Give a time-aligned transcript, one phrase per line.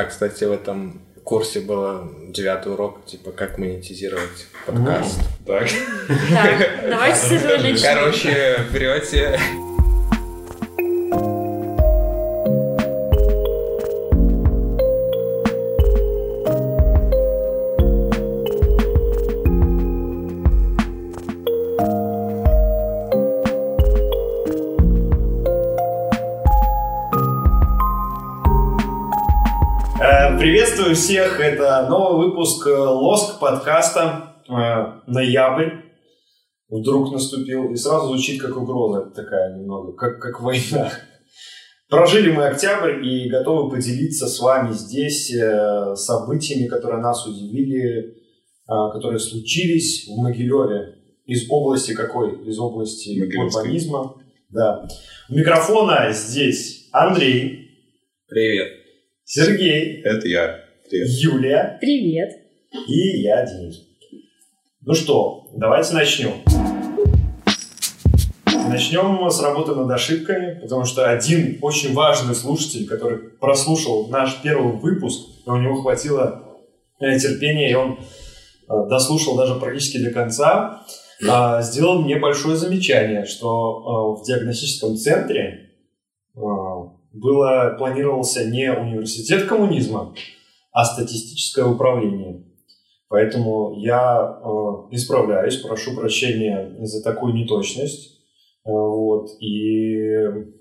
[0.00, 5.20] А, кстати, в этом курсе было девятый урок, типа, как монетизировать подкаст.
[5.46, 5.68] Так.
[6.30, 7.94] Так, давайте с этого.
[7.94, 9.38] Короче, берете
[30.80, 35.72] Приветствую всех, это новый выпуск э, Лоск подкаста э, «Ноябрь».
[36.70, 40.90] Вдруг наступил, и сразу звучит как угроза такая немного, как, как война.
[41.90, 48.16] Прожили мы октябрь и готовы поделиться с вами здесь э, событиями, которые нас удивили,
[48.66, 50.94] которые случились в Могилеве.
[51.26, 52.42] Из области какой?
[52.48, 54.14] Из области урбанизма.
[54.48, 54.88] Да.
[55.28, 57.68] У микрофона здесь Андрей,
[58.28, 58.68] «Привет».
[59.24, 60.69] Сергей, Это я.
[60.90, 61.08] Привет.
[61.20, 62.40] Юлия Привет.
[62.88, 63.86] и я, Денис.
[64.84, 66.32] Ну что, давайте начнем.
[68.68, 74.72] Начнем с работы над ошибками, потому что один очень важный слушатель, который прослушал наш первый
[74.72, 76.42] выпуск, и у него хватило
[76.98, 78.00] э, терпения, и он
[78.68, 80.84] э, дослушал даже практически до конца,
[81.28, 85.70] а, сделал мне большое замечание, что э, в диагностическом центре
[86.34, 90.14] было, планировался не университет коммунизма,
[90.72, 92.44] а статистическое управление.
[93.08, 94.48] Поэтому я э,
[94.94, 98.20] исправляюсь, прошу прощения за такую неточность.
[98.64, 99.30] Э, вот.
[99.40, 100.06] И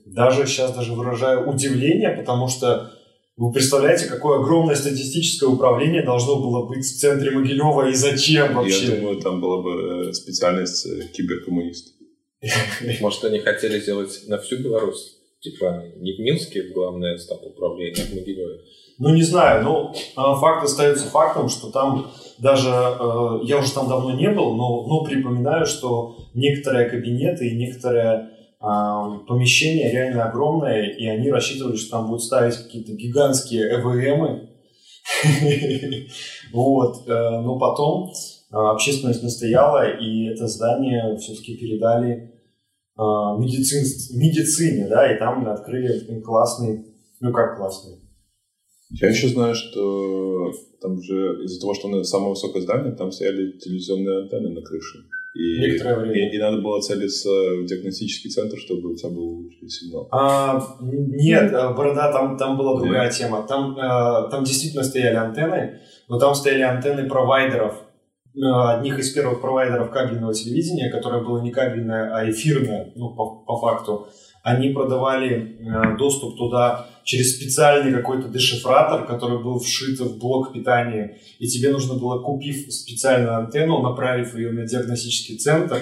[0.06, 2.92] даже сейчас даже выражаю удивление, потому что
[3.40, 8.88] вы представляете, какое огромное статистическое управление должно было быть в центре Могилева и зачем вообще?
[8.88, 11.94] Я думаю, там была бы э, специальность э, киберкоммунист.
[13.00, 15.16] Может, они хотели сделать на всю Беларусь?
[15.40, 18.60] Типа, не в Минске главное стаб управления, а в Могилеве.
[19.00, 23.88] Ну, не знаю, но э, факт остается фактом, что там даже, э, я уже там
[23.88, 28.28] давно не был, но, но припоминаю, что некоторые кабинеты и некоторые
[28.62, 28.66] э,
[29.26, 34.50] помещения реально огромные, и они рассчитывали, что там будут ставить какие-то гигантские ЭВМы.
[36.52, 42.34] Вот, э, но потом э, общественность настояла, и это здание все-таки передали
[42.98, 46.84] медицин- медицине, да, и там открыли классный,
[47.22, 48.00] ну как классный,
[48.92, 50.52] Я еще знаю, что
[50.82, 55.00] там же из-за того, что оно самое высокое здание, там стояли телевизионные антенны на крыше.
[55.36, 56.32] И, Некоторое время.
[56.32, 60.08] и, и надо было целиться в диагностический центр, чтобы у тебя был лучший сигнал.
[60.12, 63.46] А, нет, э, борода, там, там была другая тема.
[63.48, 67.76] Там, э, там действительно стояли антенны, но там стояли антенны провайдеров,
[68.36, 73.44] э, одних из первых провайдеров кабельного телевидения, которое было не кабельное, а эфирное, ну, по,
[73.46, 74.08] по факту.
[74.42, 75.60] Они продавали
[76.00, 81.18] доступ туда через специальный какой-то дешифратор, который был вшит в блок питания.
[81.40, 85.82] И тебе нужно было, купив специальную антенну, направив ее на диагностический центр,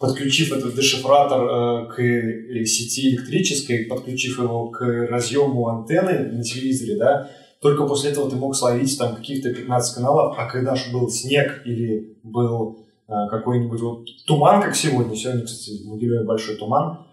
[0.00, 7.30] подключив этот дешифратор э, к сети электрической, подключив его к разъему антенны на телевизоре, да,
[7.62, 11.62] только после этого ты мог словить там каких-то 15 каналов, а когда же был снег
[11.64, 17.05] или был э, какой-нибудь вот туман, как сегодня, сегодня, кстати, в большой туман,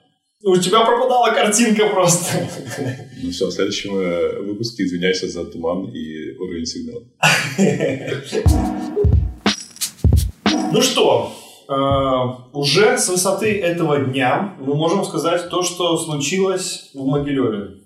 [0.43, 2.47] у тебя пропадала картинка просто.
[3.21, 7.03] Ну все, в следующем э, выпуске извиняйся за туман и уровень сигнала.
[10.71, 11.31] Ну что,
[11.69, 11.73] э,
[12.57, 17.83] уже с высоты этого дня мы можем сказать то, что случилось в Могилеве.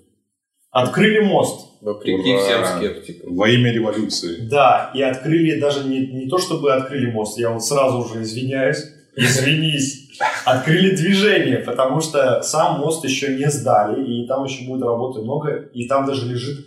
[0.72, 1.68] Открыли мост.
[1.82, 3.36] Вопреки всем скептикам.
[3.36, 4.48] Во имя революции.
[4.50, 8.84] Да, и открыли даже не, не то, чтобы открыли мост, я вот сразу уже извиняюсь,
[9.18, 10.10] извинись,
[10.46, 15.70] открыли движение, потому что сам мост еще не сдали, и там еще будет работы много,
[15.74, 16.66] и там даже лежит,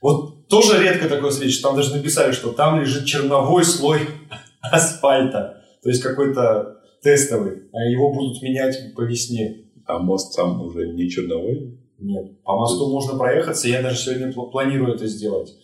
[0.00, 4.00] вот тоже редко такое встретишь, там даже написали, что там лежит черновой слой
[4.60, 9.62] асфальта, то есть какой-то тестовый, а его будут менять по весне.
[9.86, 11.78] А мост сам уже не черновой.
[11.98, 15.54] Нет, по мосту можно проехаться, я даже сегодня пл- планирую это сделать.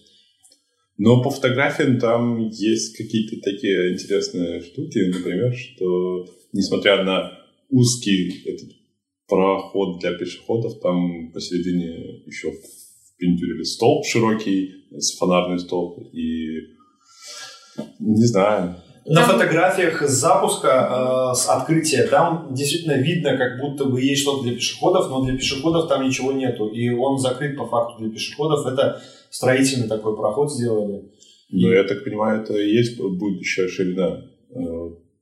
[0.98, 7.38] Но по фотографиям там есть какие-то такие интересные штуки, например, что несмотря на
[7.70, 8.68] узкий этот
[9.26, 12.52] проход для пешеходов, там посередине еще
[13.22, 16.76] впендюрили столб широкий, с фонарный столб, и
[17.98, 24.00] не знаю, На фотографиях с запуска, э, с открытия, там действительно видно, как будто бы
[24.00, 26.68] есть что-то для пешеходов, но для пешеходов там ничего нету.
[26.68, 28.64] И он закрыт по факту для пешеходов.
[28.66, 31.10] Это строительный такой проход сделали.
[31.50, 34.60] но я так понимаю, это и есть будущая ширина э,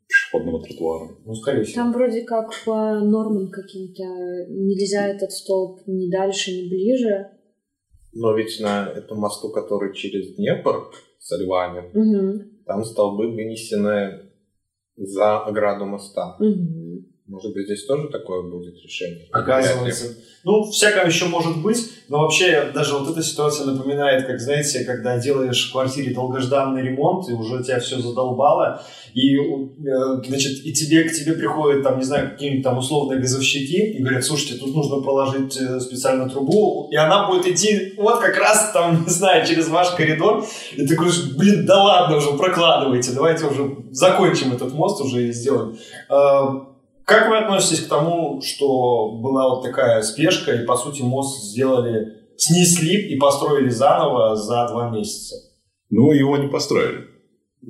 [0.09, 1.09] пешеходного тротуара.
[1.25, 1.77] Ну, скорее всего.
[1.83, 4.03] Там вроде как по нормам каким-то
[4.49, 7.29] нельзя этот столб ни дальше, ни ближе.
[8.13, 12.51] Но ведь на этом мосту, который через Днепр со львами, Мгм.
[12.67, 14.31] там столбы вынесены
[14.97, 16.37] за ограду моста.
[16.41, 16.80] Мгм.
[17.31, 19.29] Может быть, здесь тоже такое будет решение?
[19.31, 20.17] Оказывается.
[20.43, 21.79] Ну, всякое еще может быть,
[22.09, 27.29] но вообще даже вот эта ситуация напоминает, как, знаете, когда делаешь в квартире долгожданный ремонт,
[27.29, 28.83] и уже тебя все задолбало,
[29.15, 33.93] и, э, значит, и тебе, к тебе приходят, там, не знаю, какие-нибудь там условные газовщики,
[33.93, 38.37] и говорят, слушайте, тут нужно проложить э, специально трубу, и она будет идти вот как
[38.39, 40.45] раз там, не знаю, через ваш коридор,
[40.75, 45.33] и ты говоришь, блин, да ладно уже, прокладывайте, давайте уже закончим этот мост уже и
[45.33, 45.77] сделаем.
[47.11, 52.07] Как вы относитесь к тому, что была вот такая спешка, и, по сути, мост сделали,
[52.37, 55.35] снесли и построили заново за два месяца?
[55.91, 56.99] Ну, его не построили.
[57.63, 57.67] Э,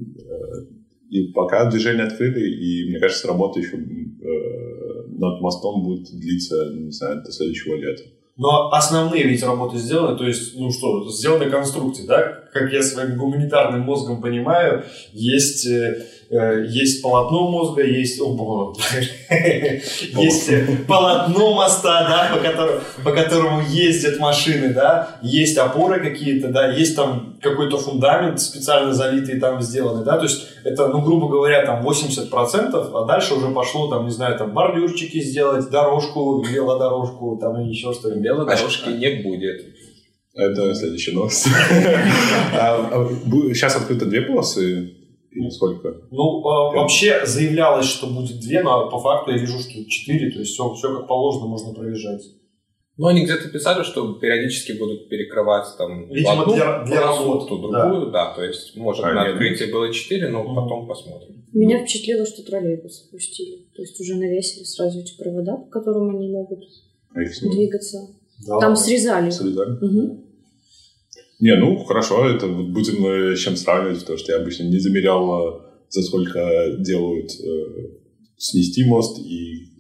[1.09, 6.91] И пока движение открыли, и, мне кажется, работа еще э, над мостом будет длиться, не
[6.91, 8.03] знаю, до следующего лета.
[8.37, 12.45] Но основные ведь работы сделаны, то есть, ну что, сделаны конструкции, да?
[12.53, 14.85] Как я своим гуманитарным мозгом понимаю,
[15.15, 18.73] есть, э, есть полотно мозга, есть, о,
[19.29, 26.47] есть э, полотно моста, да, по которому, по которому ездят машины, да, есть опоры какие-то,
[26.49, 31.29] да, есть там какой-то фундамент специально залитый там сделанный, да, то есть это, ну, грубо
[31.29, 37.39] говоря, там 80%, а дальше уже пошло, там, не знаю, там бордюрчики сделать, дорожку, велодорожку,
[37.41, 38.23] там и еще что-нибудь.
[38.23, 39.65] Белой дорожки не будет.
[40.33, 41.43] Это следующая новость.
[43.53, 45.00] Сейчас открыто две полосы
[45.33, 45.89] или сколько?
[46.11, 50.39] Ну, э, вообще заявлялось, что будет две, но по факту я вижу, что четыре, то
[50.41, 52.23] есть все, все как положено можно проезжать.
[52.97, 57.49] Ну, они где-то писали, что периодически будут перекрывать там Видимо, одну для- для полосу, работ,
[57.49, 58.35] то другую, да.
[58.35, 59.33] то есть, может, А, на нет.
[59.35, 60.55] открытии было 4, но Мгм.
[60.55, 61.45] потом посмотрим.
[61.55, 63.67] Меня впечатлило, что троллейбус пустили.
[63.75, 66.61] То есть уже навесили сразу эти провода, по которым они могут
[67.15, 67.99] А двигаться.
[68.47, 68.59] Да.
[68.61, 69.31] Там срезали.
[69.31, 69.79] солидарно?
[69.81, 70.25] Мгм.
[71.41, 75.57] Не, ну хорошо, это будем э, с чем сравнивать, потому что я обычно не замерял,
[75.57, 77.97] э, за сколько делают э,
[78.37, 79.71] снести мост и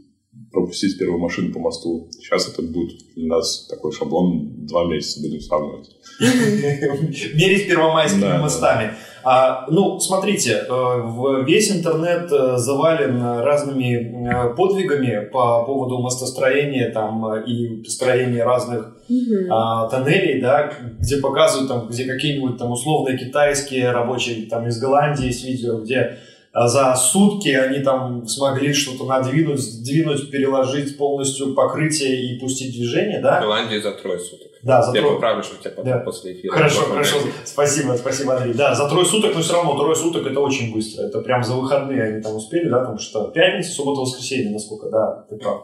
[0.50, 2.08] пропустить первую машину по мосту.
[2.12, 5.90] Сейчас это будет для нас такой шаблон, два месяца будем сравнивать.
[7.34, 8.94] Мерить первомайскими мостами.
[9.22, 13.94] А, ну, смотрите, э, весь интернет э, завален разными
[14.28, 19.52] э, подвигами по поводу мостостроения там, и строения разных Мгм.
[19.52, 25.26] а, тоннелей, да, где показывают, там, где какие-нибудь там условные китайские рабочие, там из Голландии
[25.26, 26.19] есть видео, где
[26.52, 33.23] за сутки они там смогли что-то надвинуть, сдвинуть, переложить полностью покрытие и пустить движение, В
[33.23, 33.41] да?
[33.41, 34.49] Голландии за трое суток.
[34.62, 35.99] Да, за Я трое- поправлю, что тебя потом Да.
[36.00, 36.52] после эфира.
[36.52, 37.17] Хорошо, хорошо.
[37.17, 37.31] найти.
[37.44, 38.55] Спасибо, спасибо, Андрей.
[38.55, 41.05] Да, за трое суток, но все равно трое суток это очень быстро.
[41.05, 45.25] Это прям за выходные они там успели, да, потому что пятница, суббота, воскресенье, насколько, да,
[45.31, 45.62] ты прав.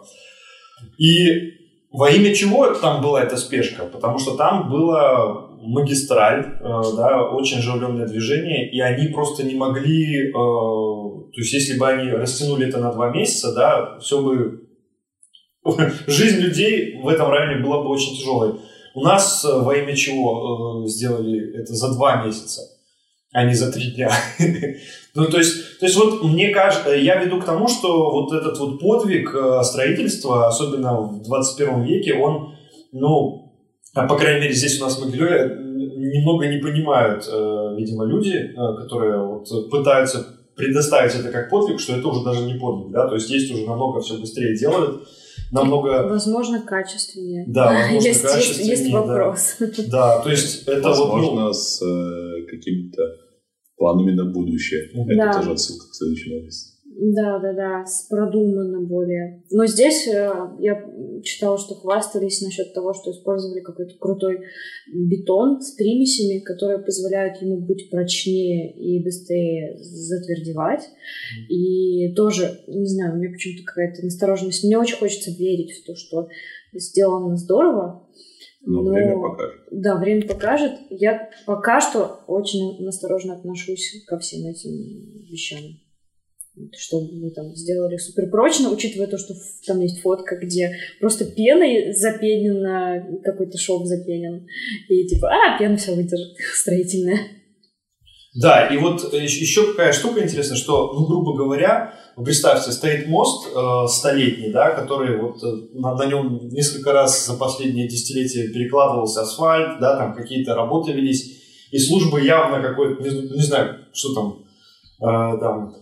[0.99, 1.53] И
[1.93, 3.85] во имя чего там была эта спешка?
[3.87, 10.29] Потому что там была магистраль, э, да, очень оживленное движение, и они просто не могли,
[10.29, 14.69] э, то есть если бы они растянули это на два месяца, да, все бы
[16.07, 18.61] жизнь людей в этом районе была бы очень тяжелой.
[18.95, 22.63] У нас э, во имя чего сделали это за два месяца,
[23.33, 24.11] а не за три дня.
[25.19, 28.59] Ну, то есть, то есть вот мне кажется, я веду к тому, что вот этот
[28.59, 32.55] вот подвиг строительства, особенно в 21 веке, он,
[32.93, 33.46] ну,
[34.07, 35.57] по крайней мере, здесь у нас в Могилеве
[35.97, 41.95] немного не понимают, э, видимо, люди, э, которые вот пытаются предоставить это как подвиг, что
[41.95, 45.07] это уже даже не подвиг, да, то есть есть уже намного все быстрее делают,
[45.51, 47.45] намного, Возможно, качественнее.
[47.47, 49.01] да, возможно, есть, есть, качественнее, есть да.
[49.01, 49.57] вопрос.
[49.91, 53.03] Да, то есть это вот, ну, Возможно, с э, какими-то
[53.77, 54.91] планами на будущее.
[54.95, 55.31] Да.
[55.31, 56.76] Это тоже отсылка к следующей новости.
[56.99, 59.43] Да, да, да, с продуманно более.
[59.51, 60.83] Но здесь э, я
[61.23, 64.47] читала, что хвастались насчет того, что использовали какой-то крутой
[64.91, 70.89] бетон с примесями, которые позволяют ему быть прочнее и быстрее затвердевать.
[71.51, 74.65] И тоже, не знаю, у меня почему-то какая-то настороженность.
[74.65, 76.29] Мне очень хочется верить в то, что
[76.73, 78.09] сделано здорово.
[78.63, 79.61] Но время покажет.
[79.71, 80.73] Да, время покажет.
[80.89, 85.61] Я пока что очень насторожно отношусь ко всем этим вещам.
[86.79, 89.35] Что вы там сделали супер прочно, учитывая то, что
[89.67, 94.47] там есть фотка, где просто пеной запенено, какой-то шов запенен.
[94.89, 97.19] И типа, а, пена все выдержит, строительная.
[98.37, 103.87] Да, и вот еще какая штука интересная, что, ну, грубо говоря, представьте, стоит мост э,
[103.89, 109.81] столетний, да, который вот э, на, на нем несколько раз за последние десятилетия перекладывался асфальт,
[109.81, 114.45] да, там какие-то работы велись, и службы явно какой-то, не, не знаю, что там,
[115.01, 115.75] э, там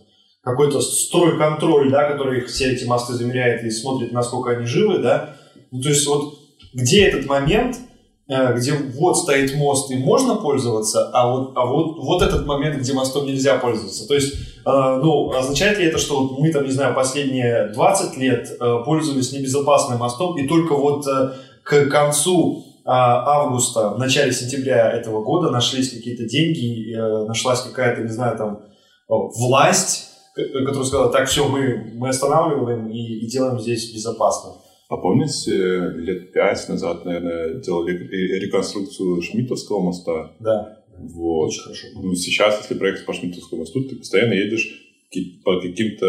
[0.44, 5.36] какой-то стройконтроль, да, который все эти мосты замеряет и смотрит, насколько они живы, да.
[5.70, 6.38] Ну, то есть вот
[6.74, 7.78] где этот момент,
[8.28, 12.76] э, где вот стоит мост и можно пользоваться, а вот, а вот, вот этот момент,
[12.76, 14.06] где мостом нельзя пользоваться.
[14.06, 18.50] То есть, э, ну, означает ли это, что мы там, не знаю, последние 20 лет
[18.60, 21.06] э, пользовались небезопасным мостом, и только вот
[21.62, 26.94] к концу августа, в начале сентября этого года нашлись какие-то деньги,
[27.26, 28.60] нашлась какая-то, не знаю, там,
[29.08, 34.52] власть, которая сказала, так, все, мы, мы останавливаем и, и делаем здесь безопасно.
[34.88, 35.52] А помните,
[35.96, 40.32] лет пять назад, наверное, делали реконструкцию Шмитовского моста?
[40.40, 40.78] Да.
[40.98, 41.46] Вот.
[41.48, 41.86] Очень хорошо.
[41.94, 44.80] Ну, сейчас, если проехать по Шмитовскому мосту, ты постоянно едешь
[45.44, 46.06] по каким-то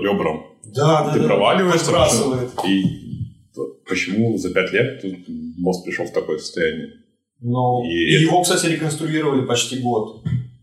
[0.00, 0.46] ребрам.
[0.74, 1.26] Да, да, ты да.
[1.26, 1.86] проваливаешься.
[1.86, 2.50] Подбрасывает.
[2.66, 2.84] И
[3.88, 5.02] почему за пять лет
[5.58, 6.92] мост пришел в такое состояние?
[7.40, 10.22] Ну, И и это- его, кстати, реконструировали почти год,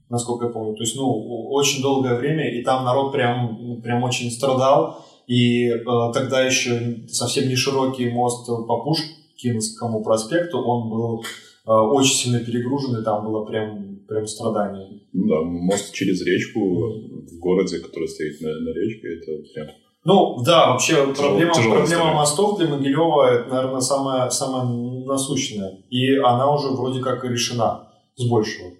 [0.09, 0.75] насколько я помню.
[0.75, 1.07] То есть, ну,
[1.49, 5.05] очень долгое время, и там народ прям, прям очень страдал.
[5.27, 5.83] И э,
[6.13, 12.97] тогда еще совсем не широкий мост по Пушкинскому проспекту, он был э, очень сильно перегружен,
[12.97, 15.01] и там было прям, прям страдание.
[15.11, 19.67] Ну да, мост через речку в городе, который стоит на, на речке, это прям...
[20.05, 25.83] Ну, да, вообще проблема, тяжелая проблема мостов для Могилева, это, наверное, самая, самая насущная.
[25.89, 28.71] И она уже вроде как и решена с большего.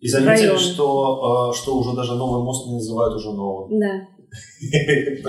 [0.00, 0.58] И заметили, Районы.
[0.58, 3.78] что, э, что уже даже новый мост не называют уже новым.
[3.78, 4.08] Да.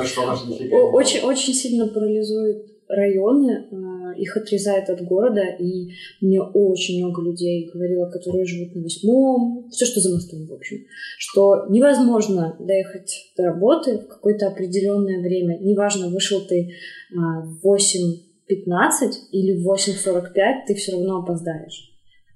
[0.93, 7.69] Очень, очень сильно парализует районы, э, их отрезает от города, и мне очень много людей
[7.73, 10.77] говорило, которые живут на восьмом, все, что за мостом, в общем,
[11.17, 16.73] что невозможно доехать до работы в какое-то определенное время, неважно, вышел ты
[17.15, 20.33] а, в 8.15 или в 8.45,
[20.67, 21.90] ты все равно опоздаешь.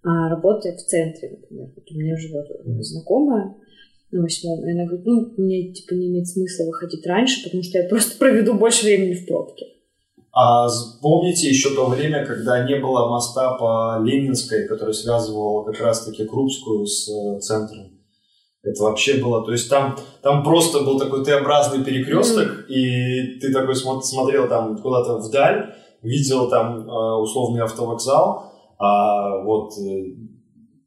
[0.06, 2.46] А работая в центре, например, вот у меня живет
[2.82, 3.56] знакомая,
[4.12, 4.64] на восьмом.
[4.64, 8.16] И она говорит, ну, мне, типа, не имеет смысла выходить раньше, потому что я просто
[8.20, 9.66] проведу больше времени в пробке.
[10.32, 10.68] А
[11.02, 16.86] помните еще то время, когда не было моста по Ленинской, который связывал как раз-таки Крупскую
[16.86, 17.92] с э, центром?
[18.62, 23.76] Это вообще было, то есть там, там просто был такой Т-образный перекресток, и ты такой
[23.76, 30.16] смо- смотрел там куда-то вдаль, видел там э, условный автовокзал, а вот э,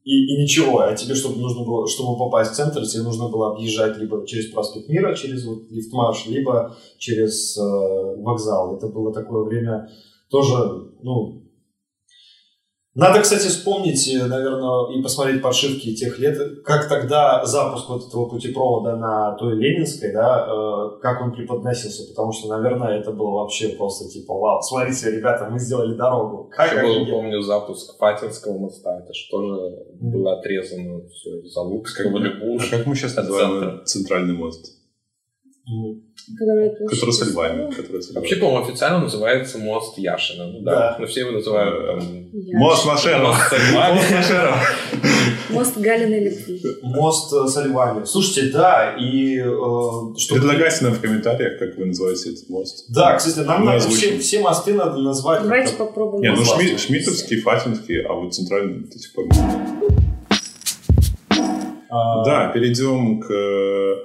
[0.03, 3.53] и, и ничего, а тебе, чтобы нужно было, чтобы попасть в центр, тебе нужно было
[3.53, 8.77] объезжать либо через проспект Мира, через вот лифтмаш, либо через э, вокзал.
[8.77, 9.89] Это было такое время
[10.29, 11.43] тоже, ну...
[12.95, 18.27] Надо, кстати, вспомнить, э, наверное, и посмотреть подшивки тех лет, как тогда запуск вот этого
[18.27, 23.69] путепровода на той Ленинской, да, э, как он преподносился, потому что, наверное, это было вообще
[23.69, 26.49] просто типа, вау, смотрите, ребята, мы сделали дорогу.
[26.51, 28.99] Как Еще был, помню, запуск Фатинского моста.
[28.99, 32.69] Это же тоже было отрезано все из Залукского, А Лебуш.
[32.69, 33.85] как мы сейчас называем центра.
[33.85, 34.78] центральный мост?
[36.37, 37.71] Который, Который с львами.
[37.71, 38.15] Который с львами.
[38.23, 40.47] Вообще, по-моему, официально называется мост Яшина.
[40.47, 40.71] Ну, да.
[40.71, 40.97] Да.
[40.99, 42.29] Но все его называют там...
[42.59, 43.35] Мост Машеров!
[43.35, 44.55] Мост со Машеров!
[45.49, 46.61] Мост Галиной любви.
[46.83, 48.05] Мост э, со львами.
[48.05, 49.39] Слушайте, да, и...
[49.39, 49.43] э,
[50.29, 52.85] Предлагайте нам в комментариях, как вы называете этот мост.
[52.89, 55.41] Да, кстати, нам надо все, все мосты надо назвать.
[55.43, 56.21] Давайте попробуем.
[56.21, 56.43] Не, ну.
[56.43, 59.25] Шми- Шмидтовский, Фатинский, а вот центральный до сих пор
[61.89, 63.95] Да, перейдем к э,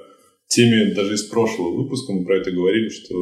[0.47, 2.13] теме даже из прошлого выпуска.
[2.13, 3.13] Мы про это говорили, что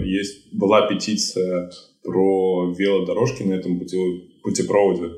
[0.00, 1.70] э, есть была петиция
[2.02, 5.12] про велодорожки на этом пути- путепроводе.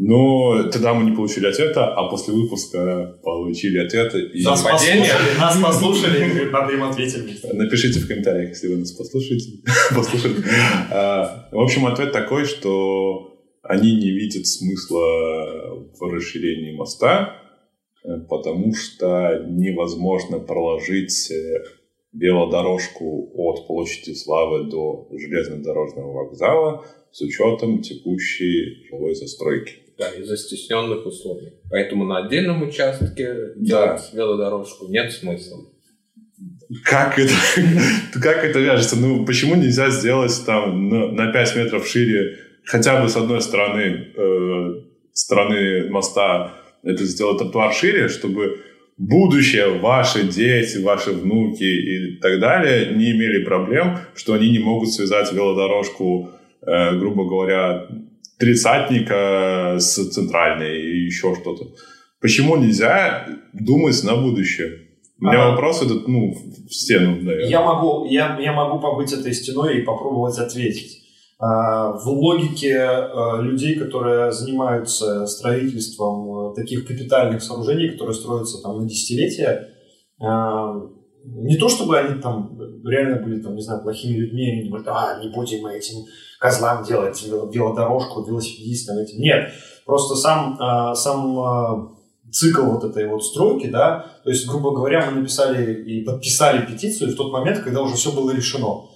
[0.00, 4.20] Но тогда мы не получили ответа, а после выпуска получили ответы.
[4.32, 5.02] И Нас Падение.
[5.10, 7.42] послушали, нас послушали, надо им ответить.
[7.52, 9.58] Напишите в комментариях, если вы нас послушаете.
[9.94, 10.36] послушали.
[10.92, 15.00] А, В общем, ответ такой, что они не видят смысла
[15.98, 17.37] в расширении моста,
[18.28, 21.64] потому что невозможно проложить э,
[22.12, 29.74] велодорожку от площади Славы до железнодорожного вокзала с учетом текущей жилой застройки.
[29.98, 31.54] Да, из-за стесненных условий.
[31.70, 35.58] Поэтому на отдельном участке делать велодорожку нет смысла.
[36.84, 37.32] Как это,
[38.22, 38.96] как это вяжется?
[38.96, 42.36] Ну, почему нельзя сделать там на, на 5 метров шире
[42.68, 46.54] хотя бы с одной стороны, э, стороны моста
[46.88, 48.60] это сделать тротуар шире, чтобы
[48.96, 54.90] будущее, ваши дети, ваши внуки и так далее не имели проблем, что они не могут
[54.90, 56.30] связать велодорожку,
[56.66, 57.86] э, грубо говоря,
[58.38, 61.66] тридцатника с центральной и еще что-то.
[62.20, 64.88] Почему нельзя думать на будущее?
[65.20, 65.50] У меня А.
[65.50, 67.50] вопрос этот, ну, в стену, наверное.
[67.50, 70.97] Я могу, я, я могу побыть этой стеной и попробовать ответить.
[71.40, 78.80] А, В логике э, людей, которые занимаются строительством э, таких капитальных сооружений, которые строятся там
[78.80, 79.68] на десятилетия,
[80.20, 80.74] а,
[81.24, 85.22] не то чтобы они там реально были, там, не знаю, плохими людьми, они говорят, а,
[85.22, 86.06] не будем мы этим
[86.40, 89.20] козлам делать велодорожку, велосипедистам этим.
[89.20, 89.52] Нет,
[89.84, 91.96] просто сам, сам
[92.32, 97.12] цикл вот этой вот стройки, да, то есть, грубо говоря, мы написали и подписали петицию
[97.12, 98.86] в тот момент, когда уже все было решено.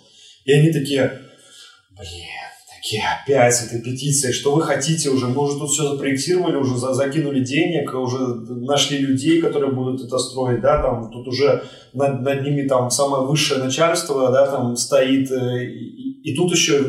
[0.44, 1.20] И они такие,
[1.90, 2.31] блин,
[2.92, 6.76] такие опять с этой петицией, что вы хотите уже, мы уже тут все запроектировали, уже
[6.76, 12.42] закинули денег, уже нашли людей, которые будут это строить, да, там тут уже над, над
[12.42, 16.80] ними там самое высшее начальство, да, там стоит, э, и, и тут еще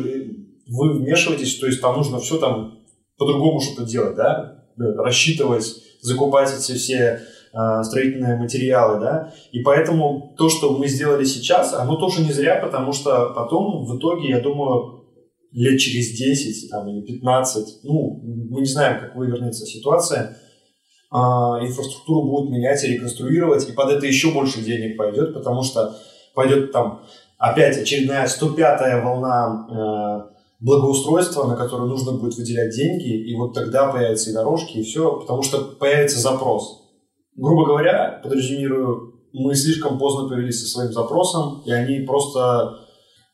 [0.68, 2.78] вы вмешиваетесь, то есть там нужно все там
[3.18, 7.20] по-другому что-то делать, да, рассчитывать, закупать эти все
[7.52, 12.56] э, строительные материалы, да, и поэтому то, что мы сделали сейчас, оно тоже не зря,
[12.56, 14.93] потому что потом в итоге, я думаю,
[15.54, 18.20] лет через 10 там, или 15, ну,
[18.50, 20.36] мы не знаем, как вывернется ситуация,
[21.12, 25.96] э, инфраструктуру будут менять и реконструировать, и под это еще больше денег пойдет, потому что
[26.34, 27.04] пойдет там
[27.38, 33.92] опять очередная 105-я волна э, благоустройство, на которое нужно будет выделять деньги, и вот тогда
[33.92, 36.82] появятся и дорожки, и все, потому что появится запрос.
[37.36, 42.83] Грубо говоря, подразумирую, мы слишком поздно появились со своим запросом, и они просто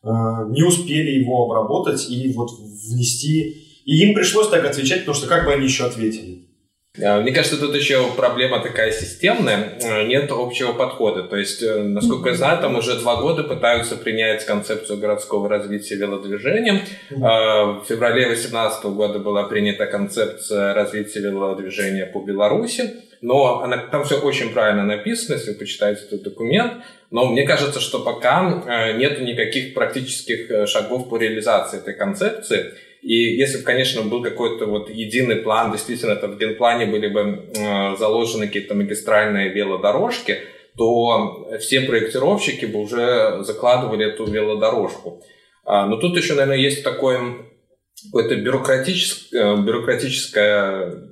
[0.02, 3.82] не успели его обработать и вот внести.
[3.84, 6.50] И им пришлось так отвечать, потому что как бы они еще ответили?
[6.98, 11.22] Э, мне кажется, тут еще проблема такая системная, э, нет общего подхода.
[11.22, 15.96] То есть, э, насколько я знаю, там уже два года пытаются принять концепцию городского развития
[15.96, 16.82] велодвижения.
[17.10, 23.04] В феврале 2018 года была принята концепция развития велодвижения по Беларуси.
[23.20, 26.82] Но она, там все очень правильно написано, если вы почитаете этот документ.
[27.10, 32.72] Но мне кажется, что пока нет никаких практических шагов по реализации этой концепции.
[33.02, 37.48] И если бы, конечно, был какой-то вот единый план, действительно, это в генплане были бы
[37.56, 40.38] э, заложены какие-то магистральные велодорожки,
[40.76, 45.22] то все проектировщики бы уже закладывали эту велодорожку.
[45.64, 47.20] А, но тут еще, наверное, есть такое
[48.06, 51.09] какое-то бюрократическое, бюрократическое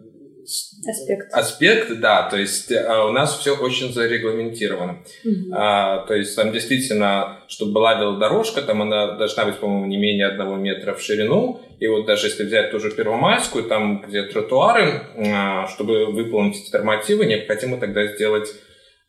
[0.87, 1.35] Аспект.
[1.35, 4.99] Аспект, да, то есть а, у нас все очень зарегламентировано.
[5.25, 5.53] Угу.
[5.53, 10.27] А, то есть там действительно, чтобы была велодорожка, там она должна быть, по-моему, не менее
[10.27, 11.61] одного метра в ширину.
[11.81, 16.73] И вот даже если взять ту же Первомайскую, там, где тротуары, а, чтобы выполнить эти
[16.73, 18.49] нормативы, необходимо тогда сделать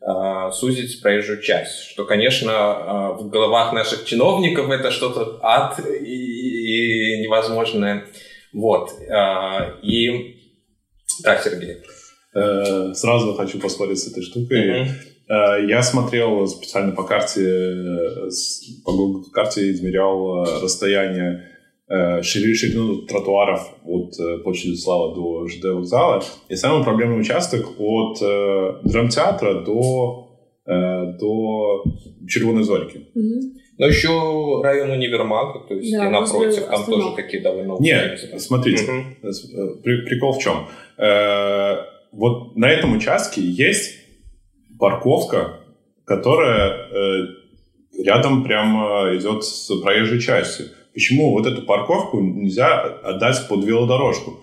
[0.02, 7.18] а, сузить проезжую часть, что, конечно, а, в головах наших чиновников это что-то ад и,
[7.18, 8.06] и невозможное.
[8.52, 8.90] Вот.
[9.84, 10.39] И
[11.24, 11.78] да, Сергей.
[12.36, 14.84] Э, сразу хочу поспорить с этой штукой.
[14.84, 15.68] Mm-hmm.
[15.68, 18.30] Я смотрел специально по карте, э,
[18.84, 21.46] по Google карте измерял расстояние
[22.22, 26.24] ширину тротуаров от площади Слава до ЖД вокзала.
[26.48, 28.20] И самый проблемный участок от
[28.84, 30.30] драмтеатра до,
[30.68, 31.84] до
[32.28, 33.08] Червоной Зорьки.
[33.16, 33.59] Mm-hmm.
[33.80, 37.78] Но еще район универмага, то есть да, и напротив, там тоже такие довольно...
[37.80, 39.82] Нет, смотрите, угу.
[39.82, 40.68] прикол в чем?
[40.98, 41.78] Э,
[42.12, 43.96] вот на этом участке есть
[44.78, 45.62] парковка,
[46.06, 46.90] которая
[47.98, 50.68] рядом прямо идет с проезжей частью.
[50.94, 54.40] Почему вот эту парковку нельзя отдать под велодорожку?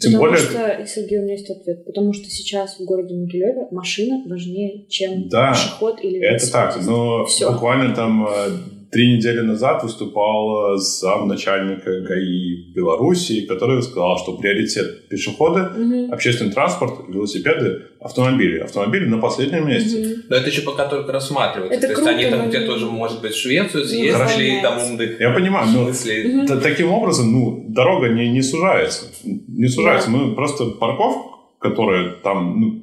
[0.00, 0.38] Тем Потому более...
[0.38, 1.84] что, Сергей, у меня есть ответ.
[1.84, 7.24] Потому что сейчас в городе Могилеве машина важнее, чем да, пешеход или это так, но
[7.26, 7.52] Все.
[7.52, 8.50] буквально там э,
[8.90, 16.12] три недели назад выступал э, замначальника ГАИ Беларуси, который сказал, что приоритет пешеходы, угу.
[16.12, 18.60] общественный транспорт, велосипеды, автомобили.
[18.60, 19.98] Автомобили на последнем месте.
[19.98, 20.20] Угу.
[20.30, 21.78] Но это еще пока только рассматривается.
[21.78, 25.20] Это То круто, есть они там где тоже, может быть, в Швецию съездили, там умных.
[25.20, 26.60] Я понимаю, но угу.
[26.60, 29.06] таким образом, ну, дорога не, не сужается.
[29.24, 30.10] Не сужается.
[30.10, 30.16] Да.
[30.16, 31.28] Мы просто парковка,
[31.60, 32.82] которая там, ну,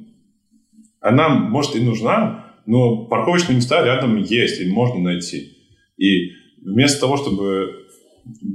[1.00, 5.55] она, может, и нужна, но парковочные места рядом есть, и можно найти.
[5.96, 6.32] И
[6.62, 7.86] вместо того, чтобы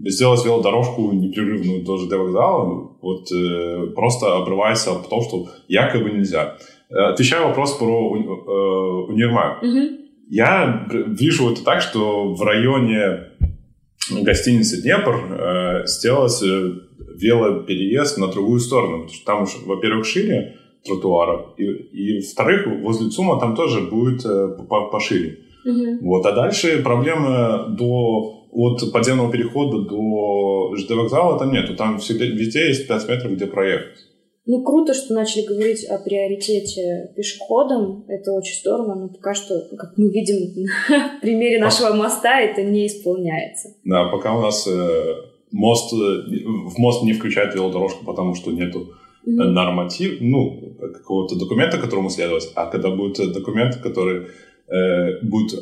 [0.05, 6.57] сделать велодорожку непрерывную до ЖД вокзала, вот э, просто обрывается в том, что якобы нельзя.
[6.89, 9.63] Э, отвечаю вопрос про э, универмаг.
[9.63, 10.01] Угу.
[10.29, 13.27] Я вижу это так, что в районе
[14.09, 16.71] гостиницы Днепр э, сделать э,
[17.15, 23.09] велопереезд на другую сторону, потому что там уж, во-первых, шире тротуара, и, и во-вторых, возле
[23.09, 24.57] ЦУМа там тоже будет э,
[24.91, 25.39] пошире.
[25.65, 26.07] Угу.
[26.07, 26.25] Вот.
[26.25, 31.75] А дальше проблемы до от подземного перехода до ЖД вокзала там нету.
[31.75, 34.07] Там всегда, везде есть 5 метров, где проехать.
[34.45, 38.05] Ну, круто, что начали говорить о приоритете пешеходам.
[38.07, 42.87] Это очень здорово, но пока что, как мы видим на примере нашего моста, это не
[42.87, 43.69] исполняется.
[43.85, 45.15] Да, пока у нас э,
[45.51, 48.93] мост, в мост не включают велодорожку, потому что нету
[49.25, 49.51] mm-hmm.
[49.51, 52.51] норматив, ну, какого-то документа, которому следовать.
[52.55, 54.27] А когда будет документ, который
[54.67, 55.53] э, будет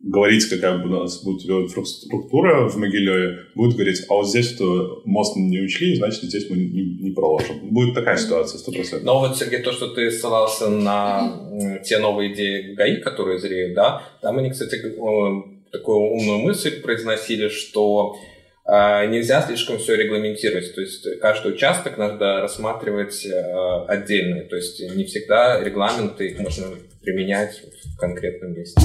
[0.00, 5.36] говорить, какая у нас будет инфраструктура в Могилеве, будет говорить, а вот здесь то мост
[5.36, 7.70] не учли, значит, здесь мы не, не проложим.
[7.70, 9.00] Будет такая ситуация, 100%.
[9.02, 14.02] Но вот, Сергей, то, что ты ссылался на те новые идеи ГАИ, которые зреют, да,
[14.22, 14.76] там они, кстати,
[15.72, 18.16] такую умную мысль произносили, что
[18.68, 20.74] нельзя слишком все регламентировать.
[20.74, 24.44] То есть каждый участок надо рассматривать а, отдельно.
[24.44, 26.66] То есть не всегда регламенты их можно
[27.02, 28.80] применять в конкретном месте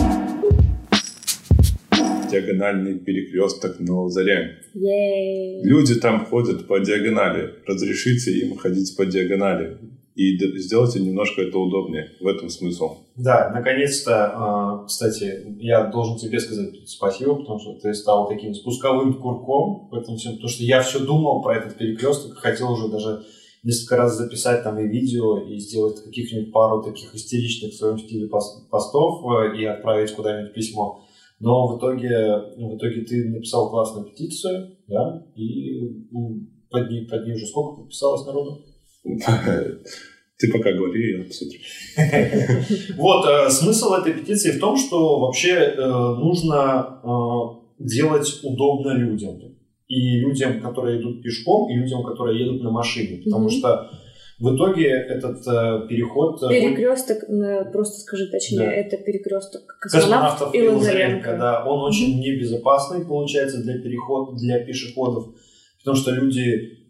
[2.34, 4.58] диагональный перекресток на Заре.
[4.76, 5.62] Yay.
[5.64, 7.54] Люди там ходят по диагонали.
[7.66, 9.78] Разрешите им ходить по диагонали.
[10.16, 12.12] И сделайте немножко это удобнее.
[12.20, 12.98] В этом смысл.
[13.16, 19.20] Да, наконец-то, а, кстати, я должен тебе сказать спасибо, потому что ты стал таким спусковым
[19.20, 23.24] курком в этом всем, потому что я все думал про этот перекресток, хотел уже даже
[23.64, 28.28] несколько раз записать там и видео, и сделать каких-нибудь пару таких истеричных в своем стиле
[28.28, 31.06] постов э, и отправить куда-нибудь письмо.
[31.40, 32.10] Но в итоге,
[32.58, 36.08] в итоге ты написал классную петицию, да, и
[36.70, 38.64] под ней, под ней уже сколько подписалось народу?
[40.38, 41.60] Ты пока говори, я посмотрю.
[42.98, 49.40] Вот, э, смысл этой петиции в том, что вообще э, нужно э, делать удобно людям.
[49.88, 53.22] И людям, которые идут пешком, и людям, которые едут на машине.
[53.24, 53.90] Потому что
[54.40, 56.42] в итоге этот э, переход...
[56.42, 58.72] Перекресток, э, просто скажи точнее, да.
[58.74, 61.38] это перекресток космонавтов, космонавтов и Лазаренко.
[61.38, 61.88] Да, он mm-hmm.
[61.88, 65.34] очень небезопасный, получается, для перехода, для пешеходов,
[65.80, 66.83] потому что люди,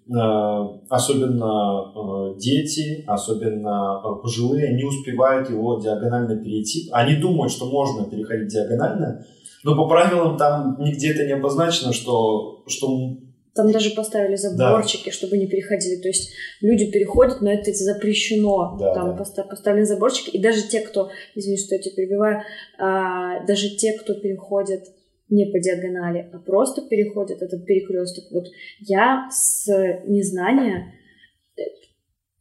[0.89, 6.89] особенно э, дети, особенно э, пожилые, не успевают его диагонально перейти.
[6.91, 9.25] Они думают, что можно переходить диагонально,
[9.63, 13.17] но по правилам там нигде это не обозначено, что, что
[13.55, 15.11] там даже поставили заборчики, да.
[15.11, 16.01] чтобы не переходили.
[16.01, 18.77] То есть люди переходят, но это запрещено.
[18.79, 19.43] Да, Там да.
[19.43, 20.31] поставлены заборчики.
[20.31, 22.41] И даже те, кто, извини, что я тебя перебиваю,
[22.79, 24.85] а, даже те, кто переходит
[25.33, 28.25] не по диагонали, а просто переходят этот перекресток.
[28.31, 28.45] Вот
[28.79, 29.67] я с
[30.05, 30.93] незнания
[31.57, 31.61] э,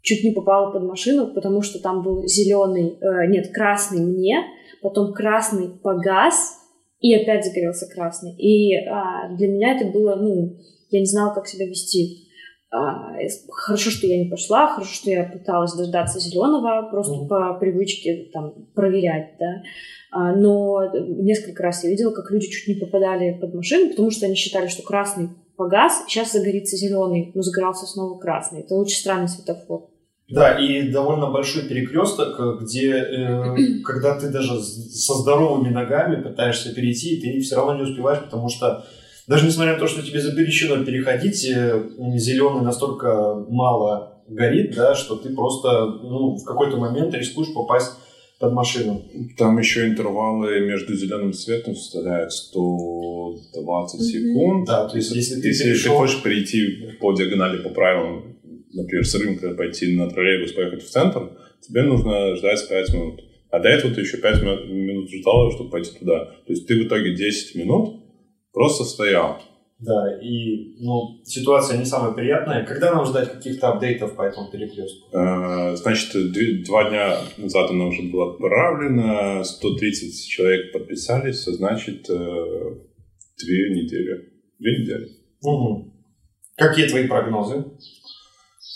[0.03, 4.45] чуть не попала под машину, потому что там был зеленый, э, нет, красный мне,
[4.83, 6.59] потом красный погас,
[7.01, 8.33] и опять загорелся красный.
[8.37, 10.57] И а, для меня это было, ну,
[10.91, 12.29] я не знала, как себя вести.
[12.75, 13.13] А,
[13.51, 17.29] хорошо, что я не пошла, хорошо, что я пыталась дождаться зеленого, просто mm-hmm.
[17.29, 19.63] по привычке там проверять, да.
[20.11, 24.25] А, но несколько раз я видела, как люди чуть не попадали под машину, потому что
[24.25, 28.61] они считали, что красный погас, сейчас загорится зеленый, но загорался снова красный.
[28.61, 29.91] Это очень странный светофор.
[30.31, 33.55] Да, и довольно большой перекресток, где, э,
[33.85, 38.87] когда ты даже со здоровыми ногами пытаешься перейти, ты все равно не успеваешь, потому что
[39.29, 45.17] даже несмотря на то, что тебе запрещено переходить, э, зеленый настолько мало горит, да, что
[45.17, 47.93] ты просто ну, в какой-то момент рискуешь попасть
[48.41, 49.05] под машину.
[49.39, 54.05] Там еще интервалы между зеленым светом составляют 120 mm-hmm.
[54.05, 54.67] секунд.
[54.67, 55.93] Да, то есть если ты Если перешел...
[55.93, 58.37] ты хочешь перейти по диагонали по правилам,
[58.73, 61.31] например, с рынка пойти на троллейбус, поехать в центр,
[61.61, 63.21] тебе нужно ждать 5 минут.
[63.51, 66.25] А до этого ты еще 5 минут ждал, чтобы пойти туда.
[66.25, 68.03] То есть ты в итоге 10 минут
[68.53, 69.41] Просто стоял.
[69.79, 72.65] Да, и ну, ситуация не самая приятная.
[72.65, 75.17] Когда нам ждать каких-то апдейтов по этому перекрестку?
[75.17, 76.13] Э, значит,
[76.65, 82.15] два дня назад она уже была отправлена, 130 человек подписались, а значит, э,
[83.45, 84.33] две недели.
[84.61, 85.09] Две недели.
[85.43, 85.93] Угу.
[86.57, 87.65] Какие твои прогнозы?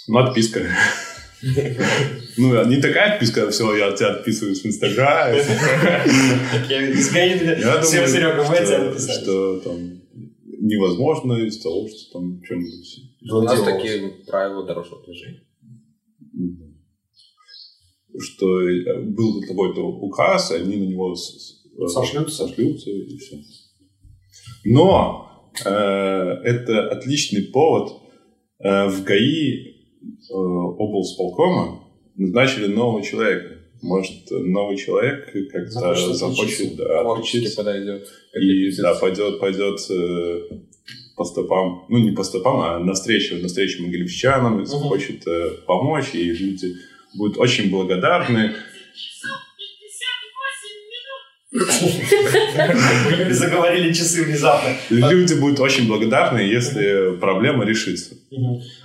[0.09, 0.61] Ну, отписка.
[1.43, 5.39] Ну, не такая отписка, все, я тебя отписываюсь в Инстаграме.
[6.69, 10.03] Я всем Серега, мы тебя Что там
[10.59, 13.01] невозможно из того, что там что-нибудь...
[13.31, 15.43] У нас такие правила дорожного движения.
[18.19, 23.37] Что э, был какой-то указ, они на него сошлются, сошлются и все.
[24.65, 27.93] Но э, это отличный повод
[28.59, 29.76] э, в ГАИ Э,
[30.31, 31.83] облсполкома
[32.17, 33.57] назначили нового человека.
[33.83, 37.57] Может, новый человек как-то захочет да, отучиться.
[37.57, 38.09] подойдет.
[38.35, 40.41] И да, пойдет, пойдет э,
[41.15, 44.65] по стопам, ну не по стопам, а навстречу, навстречу могилевчанам, угу.
[44.65, 46.75] захочет э, помочь, и люди
[47.17, 48.55] будут очень благодарны.
[53.31, 54.75] Заговорили часы внезапно.
[54.91, 58.16] Люди будут очень благодарны, если проблема решится.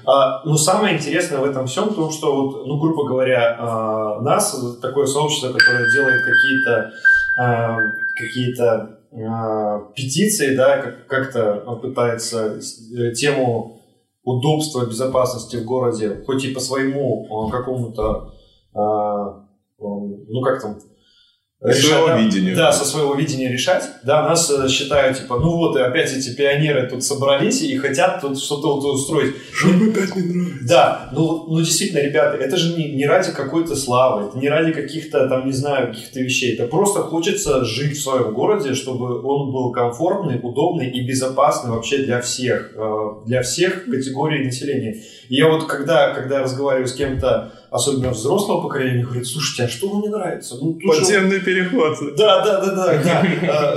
[0.05, 4.55] А, ну, самое интересное в этом всем, том, что, вот, ну, грубо говоря, а, нас,
[4.81, 6.91] такое сообщество, которое делает какие-то
[7.37, 7.77] а,
[8.15, 8.97] какие-то
[9.93, 12.57] петиции, да, как-то пытается
[12.97, 13.81] э, тему
[14.23, 18.31] удобства, безопасности в городе, хоть и по своему какому-то,
[18.73, 20.77] ну, как там,
[21.61, 22.55] своего да, видения.
[22.55, 23.83] Да, со своего видения решать.
[24.03, 28.19] Да, нас э, считают, типа, ну вот, и опять эти пионеры тут собрались и хотят
[28.19, 29.35] тут что-то вот устроить.
[29.53, 30.67] Что им опять не нравится?
[30.67, 34.73] Да, ну, ну действительно, ребята, это же не, не ради какой-то славы, это не ради
[34.73, 36.55] каких-то, там, не знаю, каких-то вещей.
[36.55, 41.97] Это просто хочется жить в своем городе, чтобы он был комфортный, удобный и безопасный вообще
[41.97, 45.03] для всех, э, для всех категорий населения.
[45.29, 49.87] И я вот, когда, когда разговариваю с кем-то, особенно взрослого поколения, говорит, слушайте, а что
[49.87, 50.55] вам не нравится?
[50.61, 51.97] Ну, тут же- Подземный переход.
[52.17, 53.01] да, да, да, да.
[53.03, 53.23] да.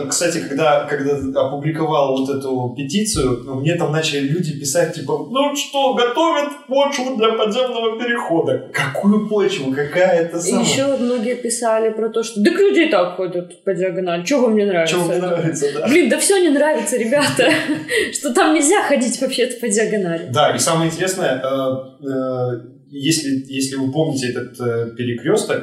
[0.02, 5.28] Э, Кстати, когда, когда опубликовал вот эту петицию, ну, мне там начали люди писать, типа,
[5.30, 8.68] ну что, готовят почву для подземного перехода.
[8.72, 9.72] Какую почву?
[9.72, 10.64] Какая это И самая?
[10.64, 14.24] еще многие писали про то, что так люди и так ходят по диагонали.
[14.24, 14.96] Чего вам не нравится?
[14.96, 15.86] Чего мне нравится, да.
[15.86, 17.48] Блин, да все не нравится, ребята.
[18.12, 20.28] Что там нельзя ходить вообще-то по диагонали.
[20.32, 22.60] Да, и самое интересное, э, э,
[22.94, 25.58] если, если вы помните этот э, перекресток,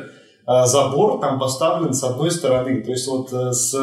[0.48, 3.74] э, забор там поставлен с одной стороны, то есть вот э, с,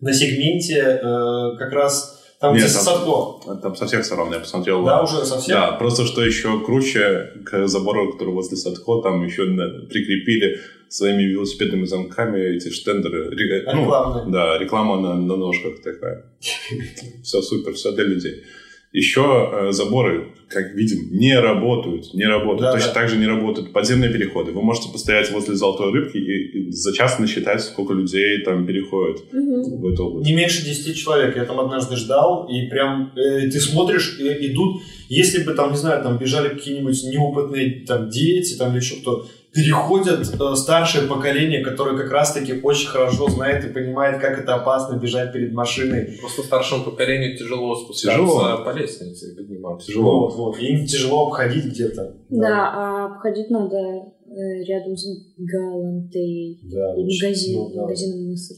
[0.00, 3.60] на сегменте э, как раз там, Нет, где там- Садко.
[3.60, 4.82] Там со всех сторон я посмотрел.
[4.82, 5.56] Да, уже совсем?
[5.56, 11.84] Да, просто что еще круче, к забору, который возле Садко, там еще прикрепили своими велосипедными
[11.84, 13.26] замками эти штендеры.
[13.26, 14.32] Ну, Рекламные.
[14.32, 16.24] да, реклама на, на ножках такая.
[17.22, 18.42] Все супер, все для людей.
[18.92, 19.20] Еще
[19.52, 22.62] э, заборы, как видим, не работают, не работают.
[22.62, 22.94] Да, Точно да.
[22.94, 24.50] так же не работают подземные переходы.
[24.50, 29.32] Вы можете постоять возле Золотой Рыбки и, и за час насчитать, сколько людей там переходит
[29.32, 29.80] Мгм.
[29.80, 30.28] в эту область.
[30.28, 31.36] Не меньше 10 человек.
[31.36, 35.76] Я там однажды ждал, и прям э, ты смотришь, э, идут, если бы там, не
[35.76, 41.64] знаю, там бежали какие-нибудь неопытные там дети, там или еще кто, переходят э, старшее поколение,
[41.64, 46.18] которое как раз-таки очень хорошо знает и понимает, как это опасно бежать перед машиной.
[46.20, 48.64] Просто старшему поколению тяжело спускаться Тяжело.
[48.64, 49.86] по лестнице и подниматься.
[49.88, 50.26] Тяжело.
[50.28, 50.58] Вот, вот.
[50.60, 52.16] И им тяжело обходить где-то.
[52.28, 57.82] Да, а обходить надо э, рядом с галантой Да, и магазином, ну, да.
[57.82, 58.56] магазином мысли.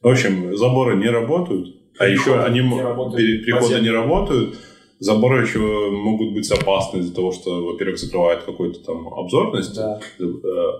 [0.00, 1.68] В общем, заборы не работают,
[1.98, 4.56] а еще они переходы не работают.
[5.02, 5.58] Заборы еще
[5.90, 9.98] могут быть опасны из-за того, что, во-первых, закрывают какую-то там обзорность, Да.
[10.20, 10.28] э, э,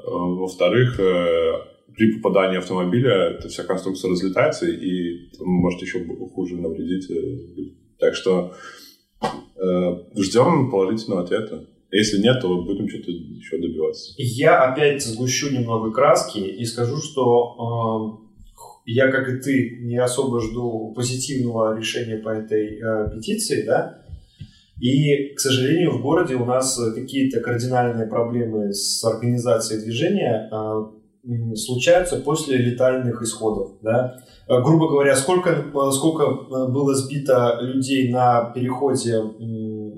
[0.06, 1.52] во-вторых, э,
[1.92, 6.04] при попадании автомобиля эта вся конструкция разлетается и может еще
[6.34, 7.10] хуже навредить.
[7.10, 8.52] э, Так что
[9.22, 11.66] э, ждем положительного ответа.
[11.90, 14.14] Если нет, то будем что-то еще добиваться.
[14.18, 18.22] Я опять сгущу немного краски и скажу, что э,
[18.86, 24.01] я, как и ты, не особо жду позитивного решения по этой э, петиции, да.
[24.82, 31.54] И, к сожалению, в городе у нас э, какие-то кардинальные проблемы с организацией движения м,
[31.54, 34.16] случаются после летальных исходов, да.
[34.48, 36.26] Э, Грубо говоря, сколько, э, сколько
[36.66, 39.22] было сбито людей на переходе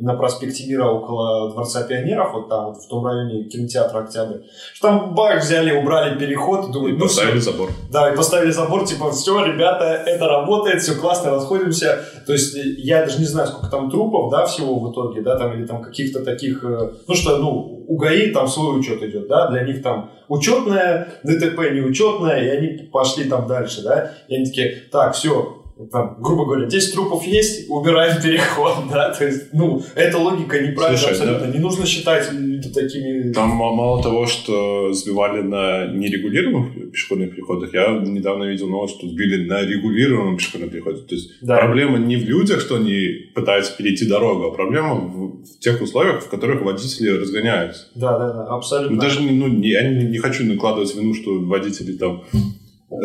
[0.01, 4.39] на проспекте Мира около Дворца пионеров, вот там, вот в том районе кинотеатра Октябрь,
[4.75, 7.53] что там бах, взяли, убрали переход, и И думают, ну поставили всё.
[7.53, 7.71] забор.
[7.91, 12.01] Да, и поставили забор, типа, все, ребята, это работает, все классно, расходимся.
[12.27, 15.39] То есть, э, я даже не знаю, сколько там трупов, да, всего в итоге, да,
[15.39, 19.29] там, или там каких-то таких, э, ну что, ну, у ГАИ там свой учет идет,
[19.29, 24.47] да, для них там учетное, ДТП неучетное, и они пошли там дальше, да, и они
[24.47, 29.83] такие, так, все, там, грубо говоря, 10 трупов есть, убираем переход, да, то есть, ну,
[29.97, 32.31] эта логика неправильная Слушай, абсолютно, не нужно считать
[32.73, 33.33] такими...
[33.33, 39.47] Там мало того, что сбивали на нерегулируемых пешеходных переходах, я недавно видел новость, что сбили
[39.49, 41.03] на регулируемом пешеходном переходе.
[41.03, 41.57] То есть Да.
[41.57, 46.23] проблема не в людях, что они пытаются перейти дорогу, а проблема в, в тех условиях,
[46.23, 47.89] в которых водители разгоняются.
[47.97, 48.95] Да, да, да, абсолютно.
[48.97, 52.23] Ну, Даже ну, не- я не, не хочу накладывать вину, что водители там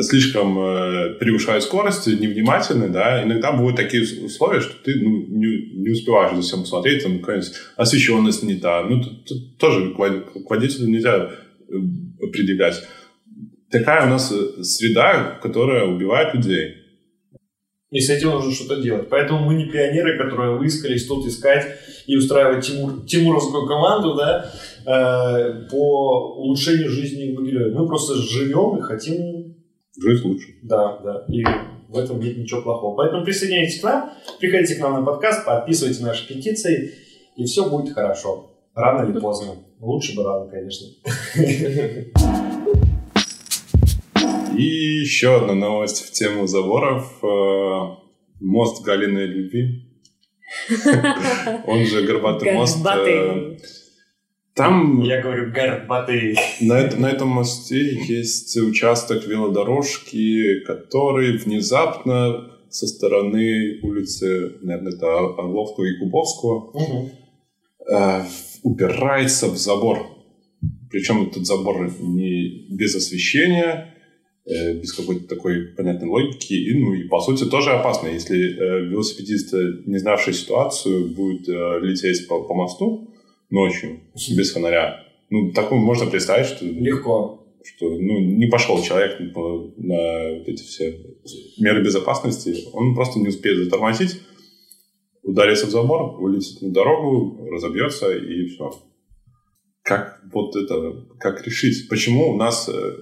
[0.02, 5.82] слишком э, превышают скорость, невнимательны, да, иногда бывают такие ус- условия, что ты ну, не,
[5.82, 9.97] не успеваешь за всем посмотреть, там какая-нибудь освещенность не та, ну, тут, тут тоже к
[9.97, 11.32] вод- к водителю нельзя
[11.69, 12.84] э, предъявлять.
[13.71, 16.75] Такая у нас э, среда, которая убивает людей.
[17.91, 19.10] И с этим нужно что-то делать.
[19.10, 21.65] Поэтому мы не пионеры, которые выискались тут искать
[22.06, 24.52] и устраивать Тимур, тимуровскую команду, да,
[24.86, 27.39] э, по улучшению жизни в.
[27.39, 29.38] Мы просто живем и хотим,
[30.02, 30.56] Жить лучше.
[30.64, 31.44] да, да, и
[31.88, 32.96] в этом нет ничего плохого.
[32.96, 36.94] Поэтому присоединяйтесь к нам, приходите к нам на подкаст, подписывайте наши петиции,
[37.36, 38.52] и все будет хорошо.
[38.76, 39.56] Рано или поздно.
[39.80, 40.88] Лучше бы рано, конечно.
[44.56, 47.24] И еще одна новость в тему заборов.
[47.24, 47.96] Э,
[48.42, 49.86] Мост Галины Любви.
[51.66, 52.84] Он же Горбатый мост.
[52.84, 53.60] Горбатый.
[54.60, 56.36] Э, Там Я говорю, горбатый.
[56.62, 65.17] на, это- на этом мосте есть участок велодорожки, который внезапно со стороны улицы, наверное, это
[65.38, 67.10] Орловского и Кубовского, Мгм.
[67.91, 68.24] э,
[68.63, 69.98] упирается в забор.
[70.91, 73.95] Причем этот забор не без освещения.
[74.45, 76.54] э, без какой-то такой понятной логики.
[76.54, 79.54] И, ну, и по сути тоже опасно, если э, велосипедист,
[79.86, 83.13] не знавший ситуацию, будет э, лететь по, по мосту
[83.50, 84.00] ночью
[84.36, 85.06] без фонаря.
[85.30, 86.66] Ну, такое можно представить, что...
[86.66, 87.36] Легко.
[87.62, 90.98] Что, ну, не пошел человек на, на вот эти все
[91.60, 94.22] меры безопасности, он просто не успеет затормозить,
[95.24, 98.72] ударится в забор, вылетит на дорогу, разобьется и все.
[99.84, 101.90] Как вот это, как решить?
[101.90, 102.94] Почему у нас э,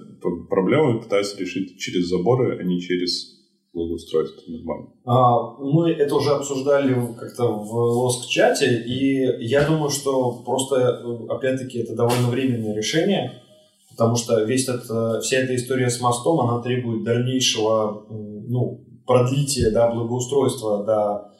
[0.50, 3.37] проблемы пытаются решить через заборы, а не через
[3.78, 4.88] благоустройство нормально?
[5.04, 11.94] А, мы это уже обсуждали как-то в лоск-чате, и я думаю, что просто, опять-таки, это
[11.94, 13.42] довольно временное решение,
[13.90, 19.90] потому что весь этот, вся эта история с мостом, она требует дальнейшего ну, продлития да,
[19.90, 21.32] благоустройства до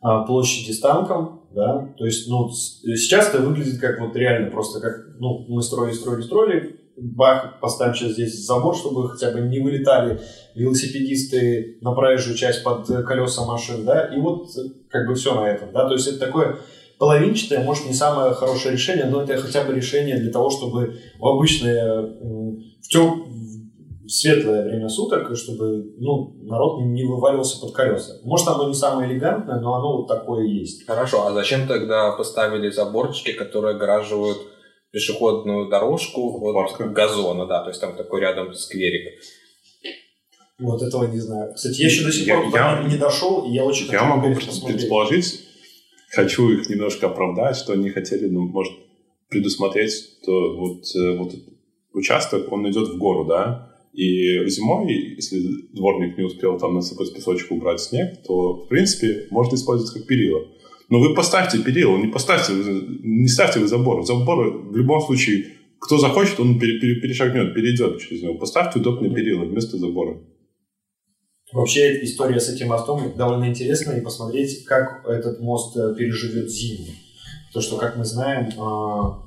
[0.00, 4.80] а, площади с танком, да, то есть, ну, сейчас это выглядит как вот реально просто
[4.80, 9.60] как, ну, мы строили, строили, строили, бах, поставим сейчас здесь забор, чтобы хотя бы не
[9.60, 10.20] вылетали
[10.54, 14.48] велосипедисты на проезжую часть под колеса машин, да, и вот
[14.88, 16.58] как бы все на этом, да, то есть это такое
[16.98, 21.26] половинчатое, может, не самое хорошее решение, но это хотя бы решение для того, чтобы в
[21.26, 23.26] обычное, в, тем,
[24.08, 28.14] светлое время суток, чтобы ну, народ не вываливался под колеса.
[28.22, 30.86] Может, оно не самое элегантное, но оно вот такое есть.
[30.86, 34.38] Хорошо, а зачем тогда поставили заборчики, которые огораживают
[34.96, 39.20] пешеходную дорожку от газона, да, то есть там такой рядом скверик?
[40.58, 41.52] Вот этого не знаю.
[41.52, 44.34] Кстати, я еще до сих пор я, я, не дошел, и я очень Я могу
[44.34, 45.42] предположить,
[46.12, 48.72] хочу их немножко оправдать, что они хотели, ну, может,
[49.28, 51.34] предусмотреть, что вот, э, вот
[51.92, 55.42] участок, он идет в гору, да, и зимой, если
[55.74, 60.40] дворник не успел там насыпать песочек, убрать снег, то, в принципе, можно использовать как перила.
[60.88, 64.04] Но вы поставьте перила, не поставьте, не ставьте вы забор.
[64.04, 65.46] Забор в любом случае,
[65.80, 68.38] кто захочет, он перешагнет, перейдет через него.
[68.38, 70.18] Поставьте удобные перила вместо забора.
[71.52, 76.88] Вообще история с этим мостом довольно интересная, и посмотреть, как этот мост э, переживет зиму.
[77.52, 79.22] То, что, как мы знаем, а,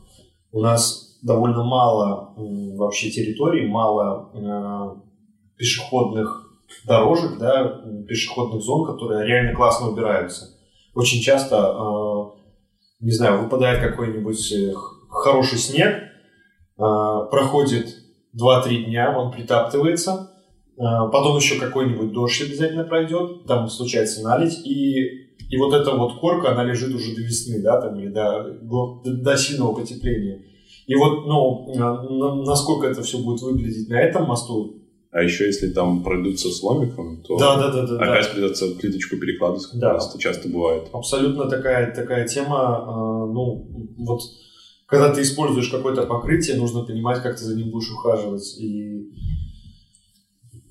[0.51, 9.55] у нас довольно мало вообще территорий, мало э, пешеходных дорожек, да, пешеходных зон, которые реально
[9.55, 10.58] классно убираются.
[10.93, 14.73] Очень часто, э, не знаю, выпадает какой-нибудь э,
[15.09, 16.01] хороший снег, э,
[16.77, 17.95] проходит
[18.35, 20.31] 2-3 дня, он притаптывается,
[20.77, 26.51] потом еще какой-нибудь дождь обязательно пройдет, там случается налить, и и вот эта вот корка,
[26.51, 30.43] она лежит уже до весны, да, там, или до, до, до сильного потепления.
[30.85, 34.78] И вот, ну, насколько это все будет выглядеть на этом мосту,
[35.11, 38.33] а еще если там пройдутся сломиком, то да, да, да, да, опять да.
[38.33, 39.95] придется плиточку перекладывать, как да.
[39.97, 40.87] это часто бывает.
[40.93, 43.67] Абсолютно такая, такая тема, э, ну,
[43.97, 44.21] вот,
[44.85, 49.11] когда ты используешь какое-то покрытие, нужно понимать, как ты за ним будешь ухаживать, и,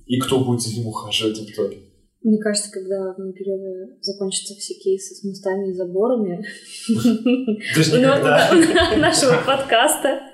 [0.07, 1.79] и кто будет за ним ухаживать в итоге.
[2.23, 6.45] Мне кажется, когда в периоде закончатся все кейсы с мостами и заборами
[9.01, 10.28] нашего подкаста,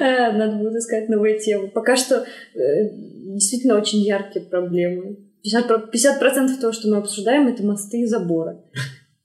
[0.00, 1.68] надо будет искать новые темы.
[1.68, 2.58] Пока что э,
[3.34, 5.18] действительно очень яркие проблемы.
[5.46, 8.58] 50%, 50 того, что мы обсуждаем, это мосты и заборы.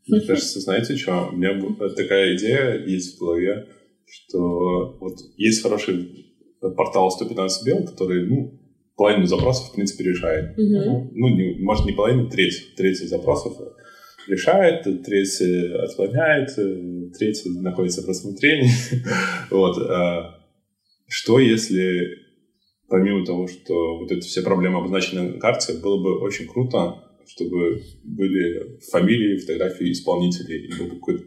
[0.08, 1.30] Мне кажется, знаете что?
[1.32, 1.60] У меня
[1.96, 3.68] такая идея есть в голове,
[4.06, 6.30] что вот есть хороший
[6.76, 8.60] портал 115 бел, который, ну,
[8.96, 10.58] половину запросов, в принципе, решает.
[10.58, 11.12] Угу.
[11.14, 13.54] Ну, не, может, не половину, треть, треть запросов
[14.30, 16.56] решает, треть отклоняет,
[17.18, 18.70] треть находится в рассмотрении.
[19.52, 19.78] вот.
[19.78, 20.40] А
[21.08, 22.18] что если,
[22.88, 27.82] помимо того, что вот эти все проблемы обозначены на карте, было бы очень круто, чтобы
[28.04, 31.24] были фамилии, фотографии исполнителей, и был какой-то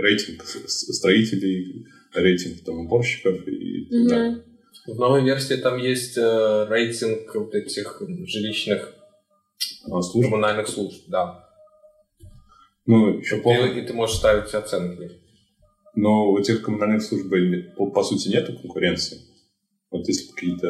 [0.00, 4.44] рейтинг строителей, рейтинг там уборщиков и так далее.
[4.86, 8.94] В новой версии там есть э, рейтинг вот этих жилищных
[9.90, 10.28] а, служб?
[10.28, 11.43] коммунальных служб, да.
[12.86, 13.66] Ну, еще плохо.
[13.66, 15.10] И, и ты можешь ставить оценки.
[15.94, 17.32] Но у этих коммунальных служб,
[17.76, 19.18] по, по сути, нету конкуренции.
[19.90, 20.68] Вот если какие-то...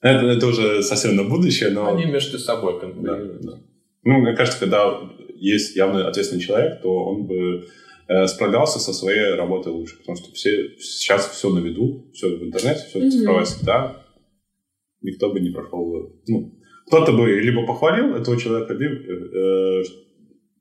[0.00, 1.94] Это, это уже совсем на будущее, но...
[1.94, 3.42] Они между собой конкурируют.
[3.42, 3.58] Да, да.
[4.02, 5.00] Ну, мне кажется, когда
[5.36, 7.66] есть явно ответственный человек, то он бы
[8.06, 12.42] Э, справлялся со своей работой лучше, потому что все, сейчас все на виду, все в
[12.42, 13.10] интернете, все mm-hmm.
[13.10, 14.04] цифровая среда,
[15.00, 16.12] никто бы не прошел.
[16.28, 16.52] Ну,
[16.86, 19.84] кто-то бы либо похвалил этого человека, либо, э,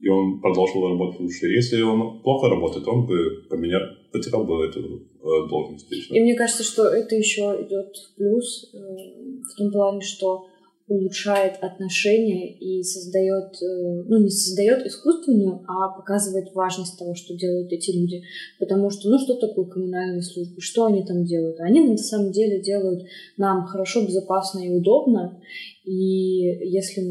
[0.04, 1.48] и он продолжил работать лучше.
[1.48, 3.82] Если он плохо работает, он бы поменял,
[4.12, 5.88] потерял бы эту э, должность.
[6.12, 10.48] И мне кажется, что это еще идет в плюс э, в том плане, что
[10.90, 17.72] улучшает отношения и создает, э, ну не создает искусственную, а показывает важность того, что делают
[17.72, 18.24] эти люди.
[18.60, 21.62] Потому что, ну что такое коммунальные службы, что они там делают?
[21.62, 23.06] Они на самом деле делают
[23.38, 25.40] нам хорошо, безопасно и удобно.
[25.86, 27.02] И если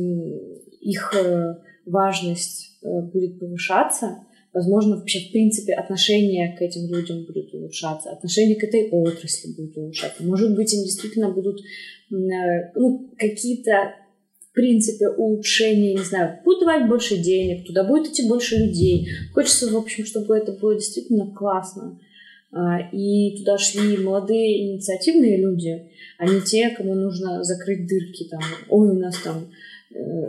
[0.82, 1.55] их э,
[1.86, 8.64] важность будет повышаться, возможно, вообще, в принципе, отношение к этим людям будет улучшаться, отношение к
[8.64, 10.22] этой отрасли будет улучшаться.
[10.22, 13.95] Может быть, им действительно будут э, ну, какие-то
[14.53, 19.09] в принципе, улучшения, не знаю, будут давать больше денег, туда будет идти больше людей.
[19.33, 21.99] Хочется, в общем, чтобы это было действительно классно.
[22.53, 28.24] А, и туда шли молодые инициативные люди, а не те, кому нужно закрыть дырки.
[28.24, 29.47] Там, Ой, у нас там, э,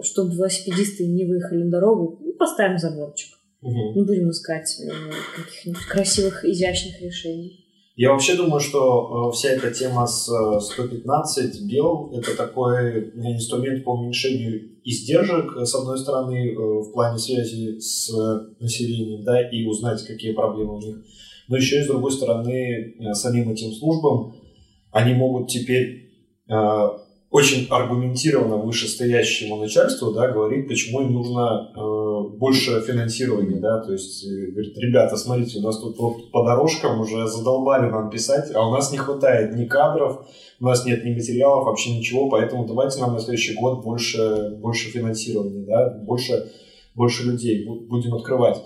[0.03, 3.33] чтобы велосипедисты не выехали на дорогу, ну, поставим заборчик.
[3.63, 3.93] Угу.
[3.95, 4.91] Не будем искать э,
[5.35, 7.59] каких-нибудь красивых, изящных решений.
[7.95, 13.85] Я вообще думаю, что э, вся эта тема с 115 э, бел– это такой инструмент
[13.85, 18.11] по уменьшению издержек, с одной стороны, в плане связи с
[18.59, 20.97] населением, да, и узнать, какие проблемы у них.
[21.47, 24.35] Но еще и с другой стороны, самим этим службам
[24.91, 26.11] они могут теперь
[27.33, 33.59] очень аргументированно вышестоящему начальству да, говорит, почему им нужно э, больше финансирования.
[33.59, 33.79] Да?
[33.79, 38.11] То есть э, говорит, ребята, смотрите, у нас тут вот по дорожкам уже задолбали нам
[38.11, 40.27] писать, а у нас не хватает ни кадров,
[40.59, 44.89] у нас нет ни материалов, вообще ничего, поэтому давайте нам на следующий год больше, больше
[44.89, 45.89] финансирования, да?
[46.03, 46.51] больше,
[46.93, 48.61] больше людей будем открывать.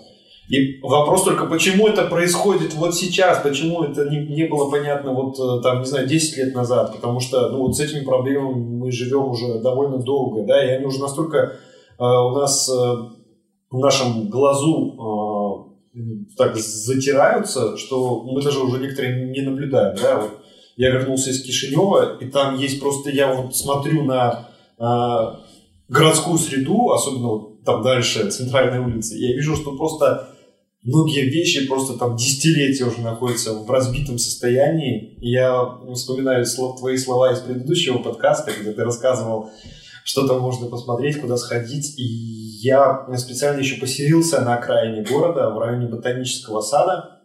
[0.48, 5.38] И вопрос только, почему это происходит вот сейчас, почему это не, не было понятно вот
[5.38, 8.90] э, там, не знаю, 10 лет назад, потому что ну, вот с этими проблемами мы
[8.90, 11.52] живем уже довольно долго, да, и они уже настолько э,
[11.98, 12.72] у нас э,
[13.70, 15.98] в нашем глазу э,
[16.38, 20.30] так затираются, что мы даже уже некоторые не наблюдаем, да, вот
[20.76, 24.84] я вернулся из Кишинева, и там есть просто, я вот смотрю на э,
[25.90, 30.37] городскую среду, особенно вот там дальше, центральной улицы, я вижу, что просто
[30.82, 35.18] многие вещи просто там десятилетия уже находятся в разбитом состоянии.
[35.20, 36.44] Я вспоминаю
[36.78, 39.50] твои слова из предыдущего подкаста, когда ты рассказывал,
[40.04, 41.98] что там можно посмотреть, куда сходить.
[41.98, 42.04] И
[42.62, 47.20] я специально еще поселился на окраине города, в районе ботанического сада.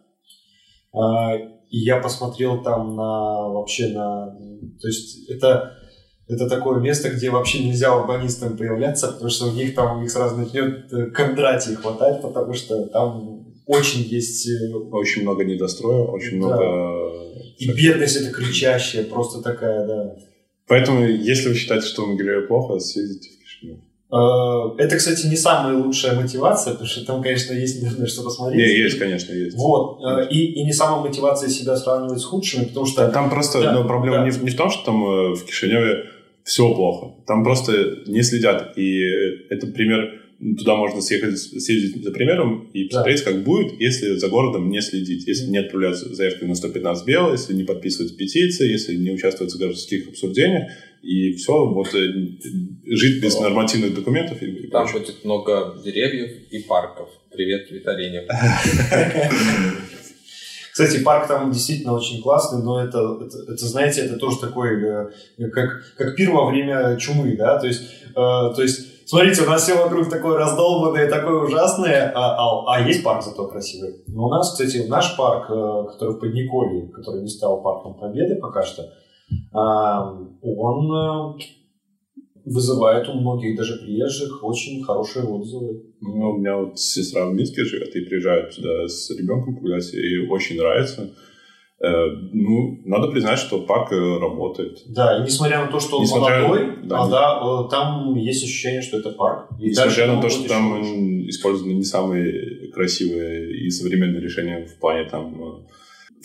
[0.92, 4.36] А, и я посмотрел там на вообще на...
[4.80, 5.78] То есть это
[6.26, 10.10] это такое место, где вообще нельзя урбанистам появляться, потому что у них там у них
[10.10, 14.48] сразу начнет э, Кондратий хватать, потому что там очень есть...
[14.48, 16.46] Э, очень много недостроя, очень да.
[16.46, 17.24] много...
[17.58, 20.16] И бедность это кричащая, просто такая, да.
[20.66, 23.80] Поэтому, если вы считаете, что в Могилеве плохо, съездите в Кишинев.
[24.78, 28.58] Это, кстати, не самая лучшая мотивация, потому что там, конечно, есть наверное, что посмотреть.
[28.58, 29.56] Не, есть, конечно, есть.
[29.56, 30.00] Вот.
[30.02, 33.08] Э, и, и не самая мотивация себя сравнивать с худшими, потому что...
[33.08, 34.28] Там просто да, ну, проблема да.
[34.28, 36.13] не, не в том, что там э, в Кишиневе
[36.44, 37.24] все плохо.
[37.26, 38.76] Там просто не следят.
[38.76, 39.00] И
[39.50, 40.20] это пример
[40.58, 43.32] туда можно съехать, съездить за примером и посмотреть, да.
[43.32, 45.26] как будет, если за городом не следить.
[45.26, 49.58] Если не отправлять заявки на 115 бел, если не подписывать петиции, если не участвовать в
[49.58, 50.70] городских обсуждениях,
[51.02, 52.12] и все, вот э,
[52.86, 54.42] жить без нормативных документов.
[54.42, 57.08] И, и Там будет много деревьев и парков.
[57.30, 58.26] Привет, Виталине.
[60.74, 65.48] Кстати, парк там действительно очень классный, но это, это, это знаете, это тоже такой, э,
[65.52, 69.62] как, как пир во время чумы, да, то есть, э, то есть Смотрите, у нас
[69.62, 74.02] все вокруг такое раздолбанное, такое ужасное, а, а, а есть парк зато красивый.
[74.06, 78.36] Но у нас, кстати, наш парк, э, который в Подниколье, который не стал парком Победы
[78.36, 78.82] пока что,
[79.52, 80.10] а,
[80.42, 81.42] он э,
[82.44, 85.82] вызывает у многих даже приезжих очень хорошие отзывы.
[86.00, 90.26] Ну, у меня вот сестра в Минске живет и приезжает сюда с ребенком погулять, и
[90.28, 91.14] очень нравится.
[91.80, 94.82] Э, ну, надо признать, что парк э, работает.
[94.88, 98.44] Да, и несмотря на то, что он несмотря, молодой, да, а, да, э, там есть
[98.44, 99.50] ощущение, что это парк.
[99.60, 100.80] И несмотря на то, что там
[101.28, 105.66] использованы не самые красивые и современные решения в плане там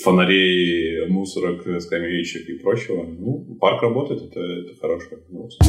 [0.04, 5.60] фонарей, мусорок, скамеечек и прочего, ну, парк работает, это, это хорошая новость.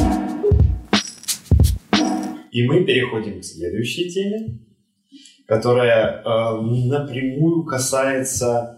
[2.51, 4.59] И мы переходим к следующей теме,
[5.47, 8.77] которая э, напрямую касается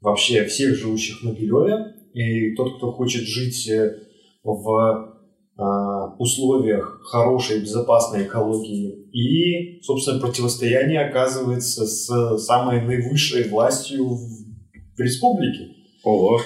[0.00, 1.94] вообще всех живущих на Белеве.
[2.12, 3.98] И тот, кто хочет жить э,
[4.42, 5.09] в
[6.18, 9.08] условиях хорошей, безопасной экологии.
[9.12, 15.74] И, собственно, противостояние оказывается с самой наивысшей властью в республике.
[16.02, 16.40] Ого.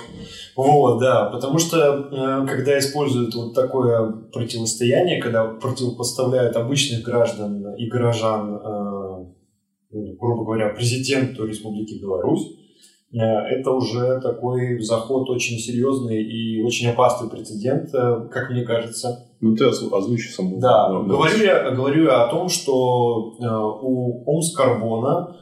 [0.57, 7.87] Вот, да, потому что э, когда используют вот такое противостояние, когда противопоставляют обычных граждан и
[7.87, 9.25] горожан, э,
[10.19, 12.49] грубо говоря, президенту Республики Беларусь,
[13.15, 19.29] это уже такой заход очень серьезный и очень опасный прецедент, как мне кажется.
[19.41, 20.59] Ну, ты озвучи саму.
[20.59, 23.35] Да, говорю, я, говорю я о том, что
[23.83, 25.37] у Омскарбона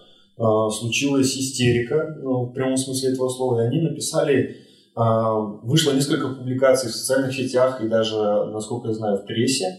[0.71, 4.57] случилась истерика, ну, в прямом смысле этого слова, и они написали
[4.95, 8.17] Вышло несколько публикаций в социальных сетях и даже,
[8.53, 9.79] насколько я знаю, в прессе,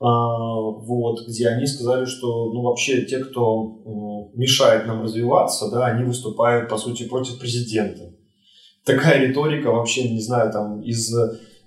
[0.00, 3.82] вот, где они сказали, что ну, вообще те, кто
[4.34, 8.12] мешает нам развиваться, да, они выступают, по сути, против президента.
[8.84, 11.14] Такая риторика вообще, не знаю, там, из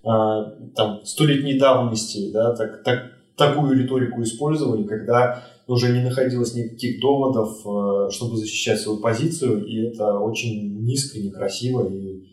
[0.03, 7.59] там, столетней давности, да, так, так, такую риторику использовали, когда уже не находилось никаких доводов,
[8.13, 12.25] чтобы защищать свою позицию, и это очень низко, некрасиво и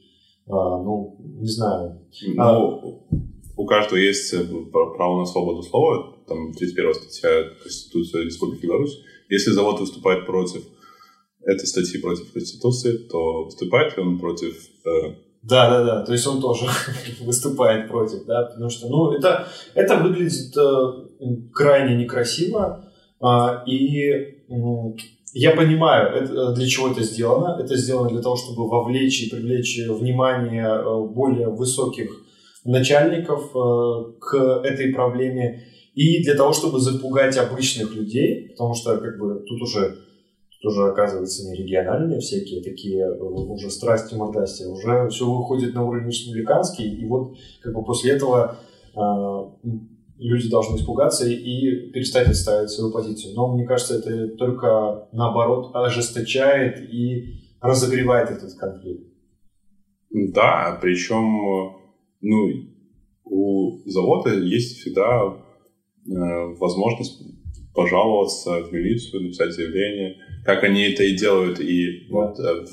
[0.48, 2.00] а, ну, не знаю.
[2.34, 2.76] Ну, а...
[3.56, 9.00] у каждого есть э, право на свободу слова, там 31 статья Конституции Республики Беларусь.
[9.32, 10.62] Если завод выступает против
[11.44, 14.54] этой статьи против Конституции, то выступает ли он против...
[14.84, 15.14] Э...
[15.42, 16.66] Да, да, да, то есть он тоже
[17.22, 23.26] выступает против, да, потому что, ну, это, это выглядит э, крайне некрасиво, э,
[23.66, 24.42] и
[25.34, 27.58] я понимаю, это, для чего это сделано.
[27.58, 32.10] Это сделано для того, чтобы вовлечь и привлечь внимание э, более высоких
[32.66, 35.64] начальников э, к этой проблеме
[35.95, 39.99] и для того, чтобы запугать обычных людей, потому что как бы тут уже
[40.61, 46.09] тут уже оказывается не региональные всякие такие уже страсти мордасти, уже все выходит на уровень
[46.09, 48.59] республиканский, и вот как бы после этого
[50.18, 53.34] люди должны испугаться и перестать отстаивать свою позицию.
[53.34, 59.05] Но мне кажется, это только наоборот ожесточает и разогревает этот конфликт.
[60.11, 61.74] Да, причем
[62.20, 62.72] ну,
[63.24, 65.41] у завода есть всегда э,
[66.07, 67.22] возможность
[67.74, 71.61] пожаловаться в милицию, написать заявление, как они это и делают.
[71.61, 72.66] И вот э,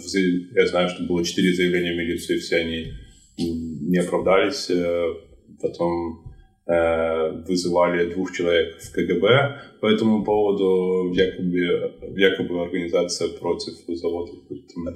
[0.55, 2.93] я знаю, что было четыре заявления в милицию, и все они
[3.37, 4.69] не оправдались.
[4.69, 5.13] Э,
[5.61, 6.28] потом Э,
[6.69, 14.33] вызывали двух человек в КГБ по этому поводу, якобы, якобы организация против завода.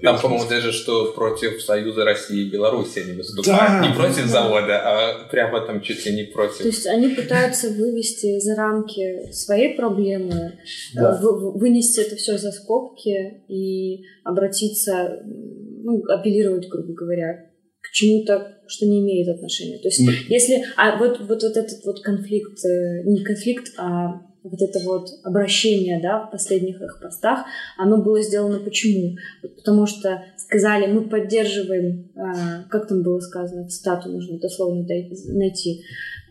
[0.04, 3.82] Там, по-моему, даже что против Союза России и Беларуси они выступают.
[3.82, 4.28] Да, не против да.
[4.28, 6.60] завода, а прямо там чуть ли не против.
[6.60, 10.60] То есть они пытаются вывести за рамки своей проблемы,
[10.94, 11.20] да.
[11.22, 17.50] вынести это все за скобки и обратиться, ну, апеллировать, грубо говоря,
[17.94, 19.78] чему-то, что не имеет отношения.
[19.78, 20.26] То есть, mm.
[20.28, 20.66] если...
[20.76, 26.02] А вот, вот, вот этот вот конфликт, э, не конфликт, а вот это вот обращение,
[26.02, 27.46] да, в последних их постах,
[27.78, 29.16] оно было сделано почему?
[29.42, 34.86] Потому что сказали, мы поддерживаем, а, как там было сказано, цитату нужно дословно
[35.28, 35.84] найти.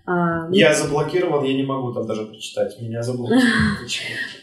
[0.04, 3.42] А, я заблокирован, я не могу там даже прочитать, меня заблокировали.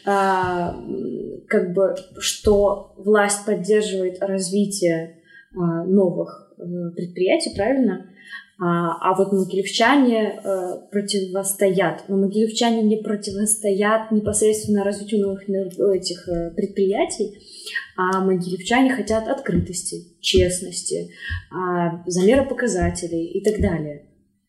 [1.48, 5.18] Как бы, что власть поддерживает развитие
[5.54, 6.49] а, новых
[6.96, 8.10] предприятий, правильно?
[8.62, 12.04] А, а вот могилевчане э, противостоят.
[12.10, 17.40] Но могилевчане не противостоят непосредственно развитию новых этих э, предприятий,
[17.96, 21.10] а могилевчане хотят открытости, честности,
[21.52, 24.06] а, замера показателей и так далее.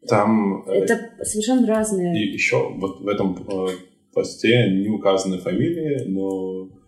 [0.08, 0.64] Там...
[0.66, 2.12] Это совершенно разные.
[2.12, 3.38] И еще вот в этом
[4.12, 6.79] посте не указаны фамилии, но Э,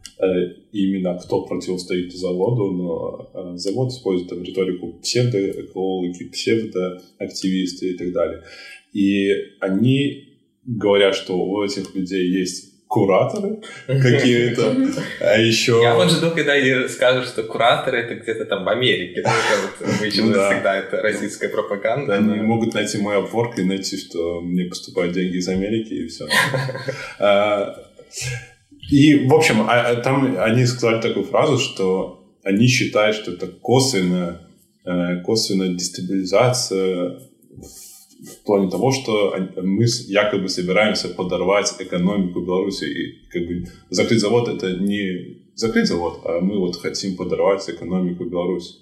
[0.73, 8.43] именно кто противостоит заводу, но э, завод использует там риторику псевдоэкологи, псевдоактивисты и так далее.
[8.93, 14.77] И они говорят, что у этих людей есть кураторы какие-то,
[15.21, 15.81] а еще...
[15.83, 19.23] Я вот жду, когда они скажут, что кураторы это где-то там в Америке.
[19.23, 20.51] Да, это вот, да.
[20.51, 22.17] всегда это российская пропаганда.
[22.17, 26.29] Они могут найти мой обворк и найти, что мне поступают деньги из Америки и все.
[28.93, 33.47] И, в общем, а, а там они сказали такую фразу, что они считают, что это
[33.47, 34.43] косвенная,
[34.84, 42.84] э, косвенная дестабилизация в плане того, что мы якобы собираемся подорвать экономику Беларуси.
[42.84, 48.26] И как бы закрыть завод— это не закрыть завод, а мы вот хотим подорвать экономику
[48.26, 48.74] Беларуси.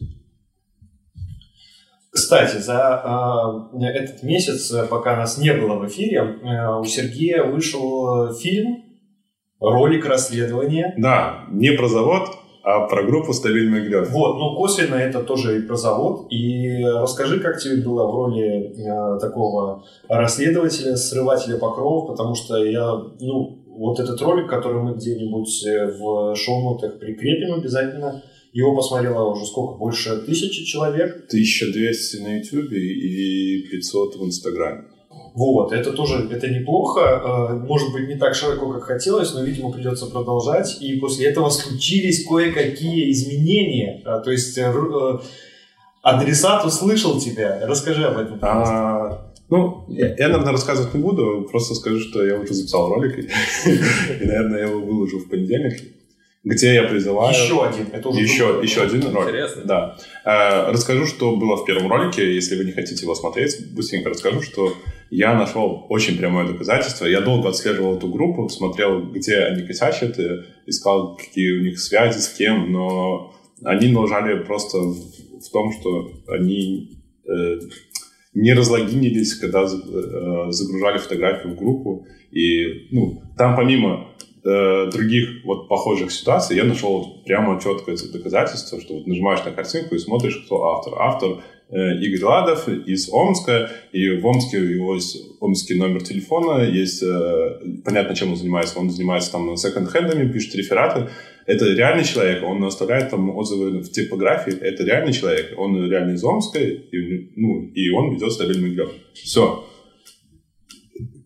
[2.11, 8.35] Кстати, за э, этот месяц, пока нас не было в эфире, э, у Сергея вышел
[8.35, 8.80] фильм
[9.61, 10.95] ролик расследования.
[10.97, 12.29] Да, не про завод,
[12.63, 14.09] а про группу «Стабильный грёд».
[14.11, 16.27] Вот, ну косвенно это тоже и про завод.
[16.31, 22.91] И расскажи, как тебе было в роли э, такого расследователя, срывателя покровов, потому что я,
[23.21, 29.47] ну, вот этот ролик, который мы где-нибудь э, в шоу-нотах прикрепим обязательно, его посмотрело уже
[29.47, 29.79] сколько?
[29.79, 31.25] Больше тысячи человек?
[31.29, 34.85] 1200 на YouTube и 500 в Инстаграме.
[35.35, 39.71] Вот, это тоже, это неплохо, э, может быть, не так широко, как хотелось, но, видимо,
[39.71, 44.73] придется продолжать, и после этого случились кое-какие изменения, э, то есть э,
[46.03, 51.75] адресат услышал тебя, расскажи об этом, А, ну, я, я, наверное, рассказывать не буду, просто
[51.75, 53.19] скажу, что я уже записал ролик,
[53.67, 55.81] и, наверное, я его выложу в понедельник
[56.43, 57.35] где я призываю...
[57.35, 57.89] Еще один.
[57.93, 59.29] Это уже еще, еще один ролик.
[59.29, 59.63] Интересно.
[59.65, 60.71] Да.
[60.71, 62.35] Расскажу, что было в первом ролике.
[62.35, 64.73] Если вы не хотите его смотреть, быстренько расскажу, что
[65.11, 67.05] я нашел очень прямое доказательство.
[67.07, 70.19] Я долго отслеживал эту группу, смотрел, где они косячат,
[70.67, 73.35] искал, какие у них связи, с кем, но
[73.65, 77.59] они налажали просто в, том, что они э,
[78.35, 82.07] не разлогинились, когда э, загружали фотографию в группу.
[82.31, 84.09] И ну, там помимо
[84.45, 89.51] э, других вот похожих ситуаций я нашел вот прямо четкое доказательство, что вот нажимаешь на
[89.51, 90.95] картинку и смотришь, кто автор.
[90.99, 91.41] Автор э,
[91.71, 97.61] Игорь Ладов из Омска, и в Омске у него есть омский номер телефона, есть э,
[97.85, 98.79] понятно, чем он занимается.
[98.79, 101.09] Он занимается там секонд-хендами, пишет рефераты.
[101.47, 106.23] Это реальный человек, он оставляет там отзывы в типографии, это реальный человек, он реально из
[106.23, 108.91] Омска, и, ну, и он ведет стабильный блог.
[109.15, 109.65] Все.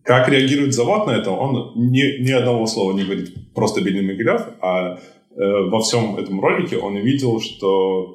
[0.03, 4.41] Как реагирует завод на это, он ни, ни одного слова не говорит просто Бенни Могилев,
[4.61, 4.99] а э,
[5.35, 8.14] во всем этом ролике он увидел, что,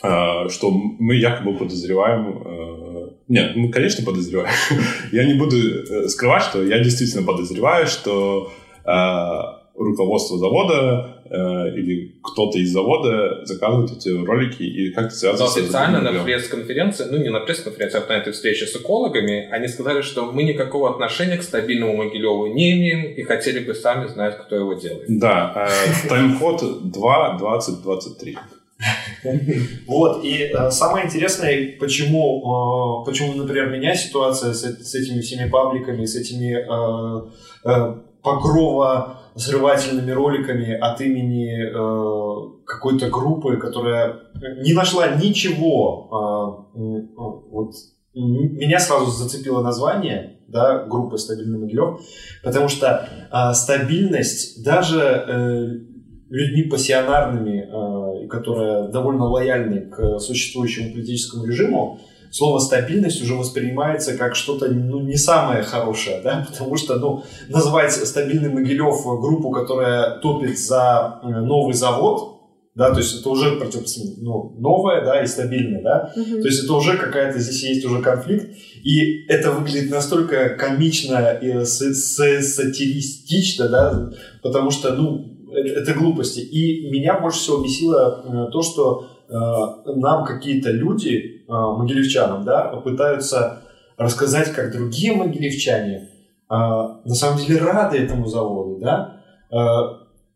[0.00, 2.42] что мы якобы подозреваем...
[2.44, 4.50] Э, нет, мы, конечно, подозреваем.
[5.12, 8.52] я не буду э, скрывать, что я действительно подозреваю, что
[8.84, 15.54] э, руководство завода э, или кто-то из завода заказывает эти ролики и как-то связывает.
[15.56, 19.68] Но официально на пресс-конференции, ну не на пресс-конференции, а на этой встрече с экологами, они
[19.68, 24.38] сказали, что мы никакого отношения к стабильному Могилеву не имеем и хотели бы сами знать,
[24.38, 25.04] кто его делает.
[25.08, 28.38] Да, э, тайм-код 2, 20, 23.
[29.86, 35.48] Вот, и э, самое интересное, почему, э, почему, например, меня ситуация с, с этими всеми
[35.48, 44.16] пабликами, с этими э, покрова взрывательными роликами от имени э, какой-то группы, которая
[44.62, 46.68] не нашла ничего.
[46.74, 47.06] Э, э,
[47.50, 47.74] вот,
[48.14, 52.00] меня сразу зацепило название да, группы «Стабильный Могилев»,
[52.42, 55.97] потому что э, стабильность даже э,
[56.30, 62.00] людьми пассионарными, э, которые довольно лояльны к существующему политическому режиму,
[62.30, 67.92] слово стабильность уже воспринимается как что-то ну, не самое хорошее, да, потому что ну, назвать
[67.92, 72.34] стабильный Могилев группу, которая топит за э, новый завод,
[72.74, 76.24] да, то есть это уже противопоставление, ну, новое, да, и стабильное, да, угу.
[76.24, 78.54] то есть это уже какая-то, здесь есть уже конфликт,
[78.84, 84.12] и это выглядит настолько комично и сатиристично, да,
[84.42, 86.40] потому что, ну, это, глупости.
[86.40, 92.64] И меня больше всего бесило э, то, что э, нам какие-то люди, Э, могилевчанам, да,
[92.84, 93.62] пытаются
[93.96, 96.10] рассказать, как другие могилевчане
[96.50, 99.56] э, на самом деле рады этому заводу, да, э,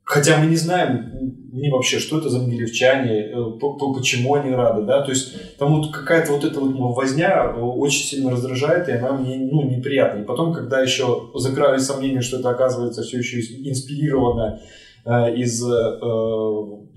[0.04, 1.10] хотя мы не знаем
[1.52, 6.32] ни вообще, что это за могилевчане, почему они рады, да, то есть там вот какая-то
[6.32, 10.22] вот эта вот возня очень сильно раздражает, и она мне, ну, неприятна.
[10.22, 14.60] И потом, когда еще закрались сомнения, что это оказывается все еще инспирировано
[15.04, 15.98] из э,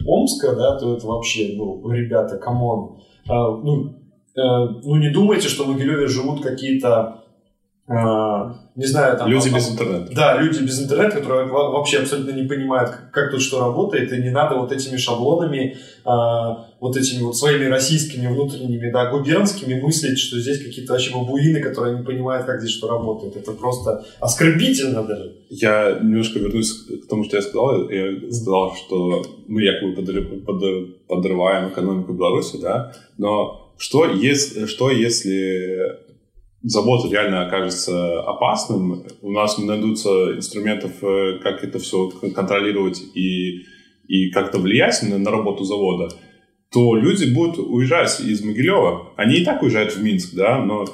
[0.05, 3.95] Омска, да, то это вообще, ну, ребята, come on, э, ну,
[4.35, 7.24] Э, ну, не думайте, что в Могилеве живут какие-то э,
[7.87, 9.29] не знаю, там...
[9.29, 10.11] Люди там, без интернета.
[10.15, 14.31] Да, люди без интернета, которые вообще абсолютно не понимают, как тут что работает, и не
[14.31, 20.39] надо вот этими шаблонами, а, вот этими вот своими российскими внутренними, да, губернскими мыслить, что
[20.39, 23.37] здесь какие-то вообще бабуины, которые не понимают, как здесь что работает.
[23.37, 25.35] Это просто оскорбительно даже.
[25.49, 27.87] Я немножко вернусь к тому, что я сказал.
[27.89, 29.93] Я сказал, что мы якобы
[31.07, 36.04] подрываем экономику Беларуси, да, но что если, что если
[36.65, 43.65] завод реально окажется опасным, у нас не найдутся инструментов, э, как это все контролировать и,
[44.07, 46.09] и как-то влиять на, на работу завода,
[46.71, 49.13] то люди будут уезжать из Могилева.
[49.15, 50.85] Они и так уезжают в Минск, да, но,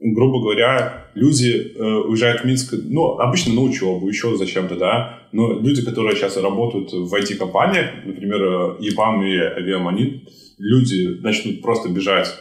[0.00, 5.60] грубо говоря, люди э, уезжают в Минск, ну, обычно на учебу, еще зачем-то, да, но
[5.60, 10.24] люди, которые сейчас работают в IT-компаниях, например, э, ЕПАМ и Авиам, они
[10.58, 12.34] люди начнут просто бежать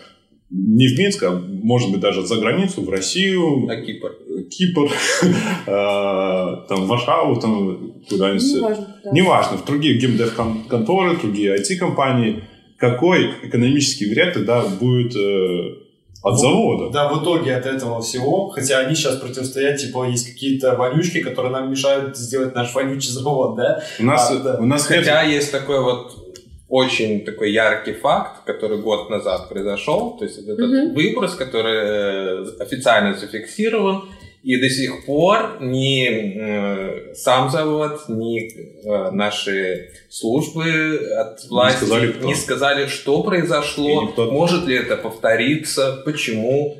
[0.49, 3.65] не в Минск, а может быть даже за границу, в Россию.
[3.65, 4.15] На Кипр.
[4.49, 4.89] Кипр,
[5.67, 8.63] а, там, в Варшаву, там, куда-нибудь.
[9.11, 12.43] Неважно, в другие геймдев-конторы, другие IT-компании.
[12.77, 15.87] Какой экономический вред тогда будет э,
[16.21, 16.89] от ну, завода.
[16.91, 21.51] Да, в итоге от этого всего, хотя они сейчас противостоят, типа, есть какие-то вонючки, которые
[21.51, 23.81] нам мешают сделать наш вонючий завод, да?
[23.99, 24.57] У нас, а, да.
[24.59, 25.33] у нас хотя нет...
[25.33, 26.26] есть такой вот
[26.69, 30.93] очень такой яркий факт, который год назад произошел, то есть этот mm-hmm.
[30.93, 34.09] выброс, который э, официально зафиксирован,
[34.43, 41.87] и до сих пор ни э, сам завод, ни э, наши службы от власти не
[41.87, 44.31] сказали, не сказали что произошло, никто...
[44.31, 46.77] может ли это повториться, почему.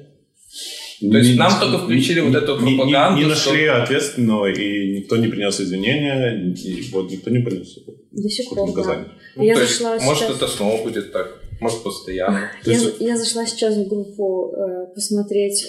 [0.99, 3.17] То есть не, нам только включили не, вот эту пропаганду.
[3.17, 3.83] Не, не нашли что...
[3.83, 7.77] ответственного, и никто не принес извинения, и вот никто не принес
[8.11, 9.05] До сих пор, да.
[9.35, 10.21] Ну, я зашла есть, сейчас...
[10.21, 11.39] Может, это снова будет так.
[11.59, 12.49] Может, постоянно.
[12.65, 12.95] Я, есть...
[12.99, 15.65] я зашла сейчас в группу э, посмотреть,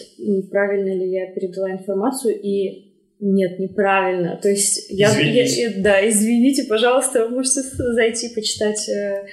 [0.50, 2.88] правильно ли я передала информацию, и
[3.20, 4.38] нет, неправильно.
[4.40, 5.60] То есть я, извините.
[5.62, 8.88] я да, извините, пожалуйста, вы можете зайти почитать.
[8.88, 9.26] Э,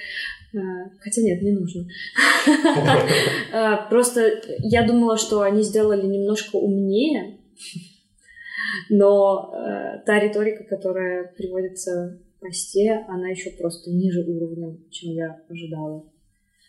[1.00, 1.86] хотя нет, не нужно.
[3.52, 7.38] Э, просто я думала, что они сделали немножко умнее,
[8.90, 15.40] но э, та риторика, которая приводится в посте, она еще просто ниже уровня, чем я
[15.48, 16.04] ожидала.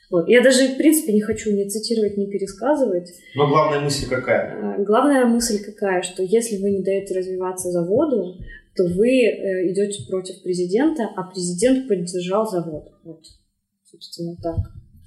[0.10, 0.30] Вот.
[0.30, 3.14] Я даже, в принципе, не хочу ни цитировать, ни пересказывать.
[3.36, 4.78] Но главная мысль какая?
[4.84, 8.38] Главная мысль какая, что если вы не даете развиваться заводу,
[8.76, 12.94] то вы э, идете против президента, а президент поддержал завод.
[13.04, 13.22] Вот,
[14.00, 14.58] собственно, так.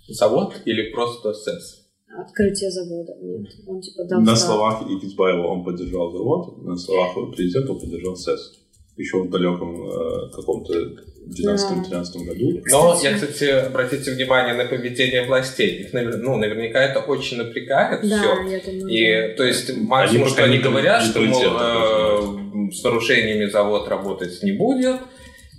[0.09, 1.86] Завод или просто СЭС?
[2.18, 3.14] Открытие завода.
[3.20, 8.16] Нет, он типа дал На словах Икицбаева он поддержал завод, на словах президента он поддержал
[8.16, 8.61] СЭС
[8.97, 12.62] еще в далеком э, каком-то 12-13 году.
[12.70, 15.82] Но я, кстати, обратите внимание на поведение властей.
[15.82, 18.43] Их, ну, наверняка это очень напрягает да, все.
[18.49, 19.36] Я думаю, и да.
[19.36, 24.53] то есть максимум, они что они говорят, что мол, э, с нарушениями завод работать не
[24.53, 24.97] будет.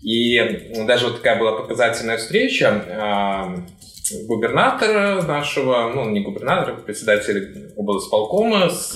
[0.04, 0.38] И
[0.88, 2.84] даже вот такая была показательная встреча.
[2.88, 8.94] Э, губернатора нашего, ну, не губернатора, а председатель облсполкома с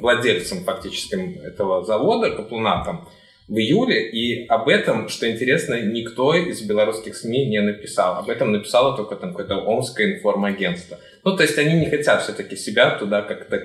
[0.00, 1.14] владельцем фактически
[1.44, 3.08] этого завода, Каплунатом
[3.48, 8.18] в июле, и об этом, что интересно, никто из белорусских СМИ не написал.
[8.18, 10.98] Об этом написало только там какое-то Омское информагентство.
[11.24, 13.58] Ну, то есть они не хотят все-таки себя туда как-то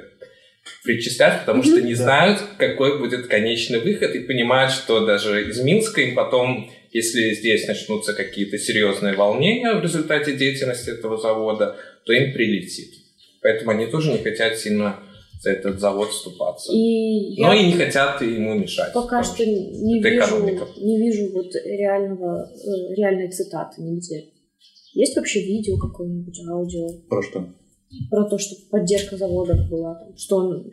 [0.84, 6.01] причислять, потому что не знают, какой будет конечный выход, и понимают, что даже из Минска
[6.01, 12.34] им потом, если здесь начнутся какие-то серьезные волнения в результате деятельности этого завода, то им
[12.34, 12.93] прилетит.
[13.41, 14.99] Поэтому они тоже не хотят сильно
[15.41, 16.72] за этот завод вступаться.
[16.74, 18.93] И Но и не хотят ему мешать.
[18.93, 24.26] Пока что не вижу, не вижу вот реального, э, реальной цитаты нигде.
[24.93, 26.88] Есть вообще видео какое-нибудь, аудио?
[27.07, 27.47] Про что?
[28.10, 30.72] Про то, что поддержка завода была, там, что он,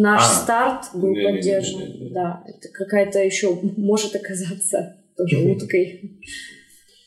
[0.00, 1.80] наш а, старт был не, поддержан.
[1.80, 2.14] Не, не, не, не.
[2.14, 6.20] Да, это какая-то еще может оказаться тоже уткой.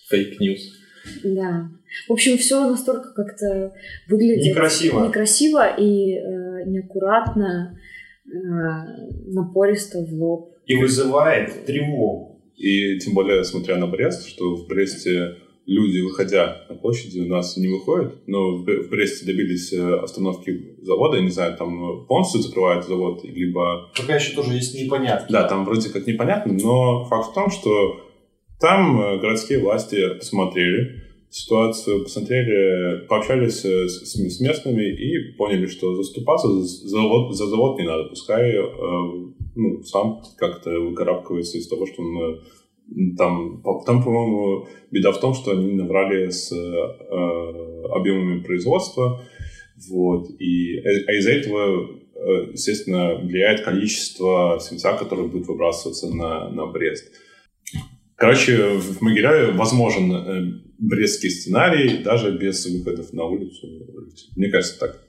[0.09, 0.74] Fake news.
[1.24, 1.70] Да.
[2.07, 3.74] В общем, все настолько как-то
[4.07, 7.80] выглядит некрасиво, некрасиво и э, неаккуратно,
[8.26, 8.38] э,
[9.28, 10.55] напористо в лоб.
[10.68, 12.41] И вызывает тревогу.
[12.55, 17.57] И тем более, смотря на Брест, что в Бресте люди, выходя на площади, у нас
[17.57, 22.86] не выходят, но в Бресте добились э, остановки завода, я не знаю, там полностью закрывают
[22.86, 23.91] завод, либо...
[23.95, 25.28] Пока еще тоже есть непонятно.
[25.30, 28.01] Да, там вроде как непонятно, но факт в том, что
[28.59, 31.01] там э, городские власти посмотрели,
[31.32, 37.80] ситуацию, посмотрели, пообщались э, с, с местными и поняли, что заступаться за завод, за завод
[37.80, 38.03] не надо.
[38.05, 38.62] Пускай э,
[39.55, 42.38] ну, сам как-то выкарабкивается из того, что он э,
[43.17, 46.57] там, там, по-моему, беда в том, что они набрали с э,
[47.91, 49.21] объемами производства,
[49.89, 52.01] вот, и, э, а из-за этого,
[52.51, 57.11] естественно, влияет количество свинца, которое будет выбрасываться на, на Брест.
[58.15, 63.67] Короче, в Могиляве возможен брестский сценарий даже без выходов на улицу.
[64.35, 64.99] Мне кажется, так.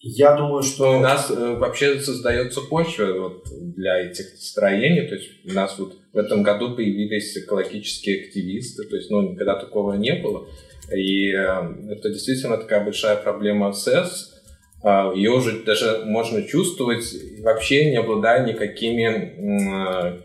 [0.00, 0.96] Я думаю, что...
[0.96, 5.06] У нас э, вообще создается почва вот, для этих строений.
[5.06, 8.84] То есть у нас вот в этом году появились экологические активисты.
[8.84, 10.48] То есть, ну, никогда такого не было.
[10.94, 14.42] И э, это действительно такая большая проблема СЭС.
[14.82, 17.04] Э, ее уже даже можно чувствовать,
[17.40, 20.20] вообще не обладая никакими э,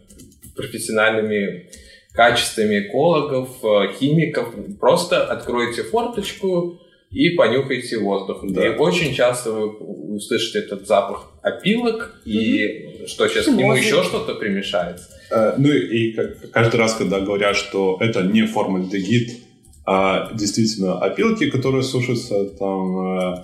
[0.56, 1.70] профессиональными
[2.14, 4.56] качествами экологов, э, химиков.
[4.80, 6.80] Просто откройте форточку
[7.12, 8.40] и понюхайте воздух.
[8.44, 8.66] Да.
[8.66, 14.02] И очень часто вы услышите этот запах опилок, и mm что сейчас к нему еще
[14.02, 15.15] что-то примешается.
[15.32, 16.16] Э, ну и
[16.52, 19.40] каждый раз, когда говорят, что это не формальдегид,
[19.86, 23.44] а действительно опилки, которые сушатся там, э,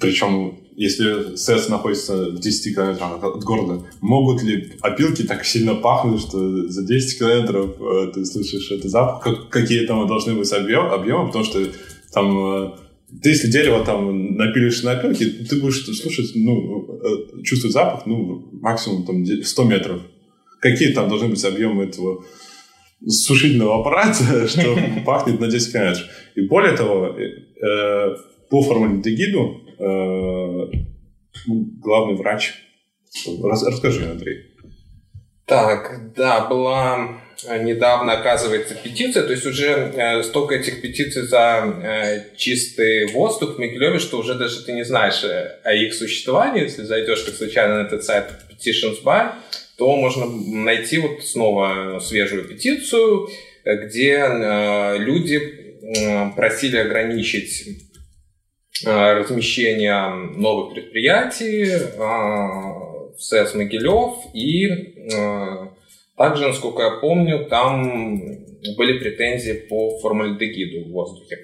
[0.00, 6.20] причем если СЭС находится в 10 километрах от города, могут ли опилки так сильно пахнуть,
[6.20, 9.22] что за 10 километров э, ты слышишь этот запах?
[9.22, 11.26] Как, какие там должны быть объем, объемы?
[11.26, 11.60] Потому что
[12.12, 12.74] там
[13.22, 17.00] ты если дерево там напилишь на опилки, ты будешь слушать, ну,
[17.42, 20.02] чувствовать запах, ну, максимум там 100 метров.
[20.60, 22.24] Какие там должны быть объемы этого
[23.06, 26.00] сушильного аппарата, что пахнет на 10 км.
[26.34, 28.16] И более того, э,
[28.50, 30.70] по формальдегиду э,
[31.80, 32.54] главный врач...
[33.42, 34.50] Расскажи, Андрей.
[35.46, 42.36] Так, да, была недавно, оказывается, петиция, то есть уже э, столько этих петиций за э,
[42.36, 46.62] чистый воздух в Мигелеве, что уже даже ты не знаешь э, о их существовании.
[46.62, 49.32] Если зайдешь как случайно на этот сайт Petitions Bar,
[49.80, 53.28] то можно найти вот снова свежую петицию,
[53.64, 57.66] где э, люди э, просили ограничить
[58.84, 61.64] э, размещение новых предприятий
[61.96, 64.68] в СЭС Могилев и
[66.14, 68.20] также, насколько я помню, там
[68.76, 71.38] были претензии по формальдегиду в воздухе.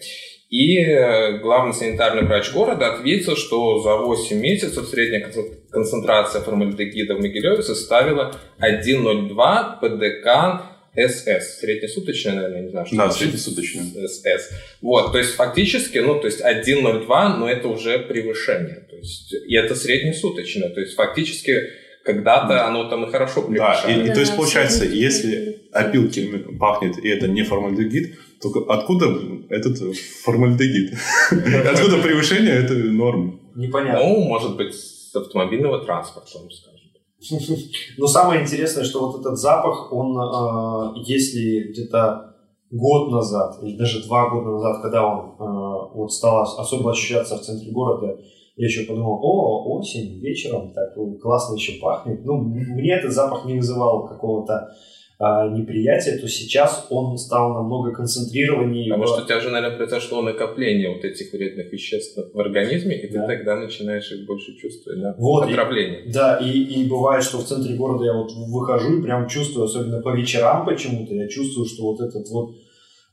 [0.49, 5.29] И э, главный санитарный врач города ответил, что за 8 месяцев средняя
[5.71, 10.63] концентрация формальдегида в Могилеве составила 1,02 ПДК
[10.97, 11.59] СС.
[11.59, 14.07] Среднесуточная, наверное, не знаю, что Да, среднесуточная.
[14.07, 14.51] СС.
[14.81, 18.87] Вот, то есть фактически, ну, то есть 1,02, но это уже превышение.
[18.89, 20.71] То есть, и это среднесуточное.
[20.71, 21.71] То есть фактически
[22.05, 23.99] когда-то оно там и хорошо превышает.
[23.99, 26.25] Да, и, и то есть получается, если опилки
[26.59, 29.07] пахнет, и это не формальдегид, то откуда
[29.51, 29.79] этот
[30.25, 30.95] формальдегид?
[31.31, 33.41] Откуда превышение этой нормы?
[33.55, 34.05] Непонятно.
[34.05, 36.77] Ну, может быть, с автомобильного транспорта, скажем.
[37.99, 42.35] Но самое интересное, что вот этот запах, он, а, если где-то
[42.71, 47.43] год назад, или даже два года назад, когда он а, вот стал особо ощущаться в
[47.43, 48.19] центре города,
[48.57, 52.25] я еще подумал, о, осень, вечером, так классно еще пахнет.
[52.25, 54.71] Ну, мне этот запах не вызывал какого-то
[55.19, 58.91] неприятия, то сейчас он стал намного концентрированнее.
[58.91, 63.11] Потому что у тебя же, наверное, произошло накопление вот этих вредных веществ в организме, и
[63.11, 63.23] да.
[63.23, 65.15] ты тогда начинаешь их больше чувствовать, да?
[65.19, 66.05] Вот, Отравление.
[66.05, 69.65] И, да, и, и бывает, что в центре города я вот выхожу и прям чувствую,
[69.65, 72.55] особенно по вечерам почему-то, я чувствую, что вот этот вот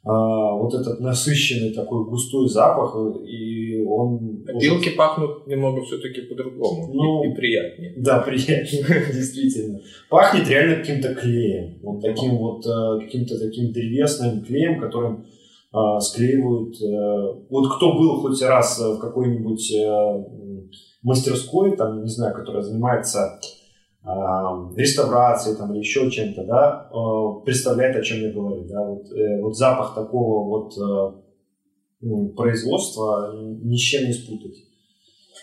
[0.05, 2.95] а, вот этот насыщенный такой густой запах,
[3.25, 4.45] и он...
[4.47, 4.97] Опилки уже...
[4.97, 7.93] пахнут немного все-таки по-другому ну, и, и приятнее.
[7.97, 8.83] Да, приятнее,
[9.13, 9.79] действительно.
[10.09, 15.25] Пахнет реально каким-то клеем, вот таким вот, э, каким-то таким древесным клеем, которым
[15.71, 16.75] а, склеивают...
[16.81, 20.25] Э, вот кто был хоть раз в какой-нибудь э,
[21.01, 23.39] мастерской, там, не знаю, которая занимается
[24.75, 28.65] реставрации там, или еще чем-то, да, э, представляет, о чем я говорю.
[28.65, 28.83] Да?
[28.83, 31.22] Вот, э, вот запах такого вот э,
[32.03, 34.57] ну, производства ни с чем не спутать.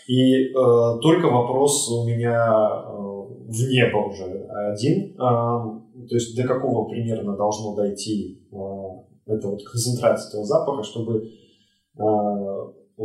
[0.07, 0.53] И э,
[1.01, 3.11] только вопрос у меня э,
[3.47, 4.25] в небо уже
[4.73, 5.13] один.
[5.13, 8.55] Э, то есть до какого примерно должно дойти э,
[9.25, 11.29] эта вот концентрация этого запаха, чтобы
[11.97, 12.01] э,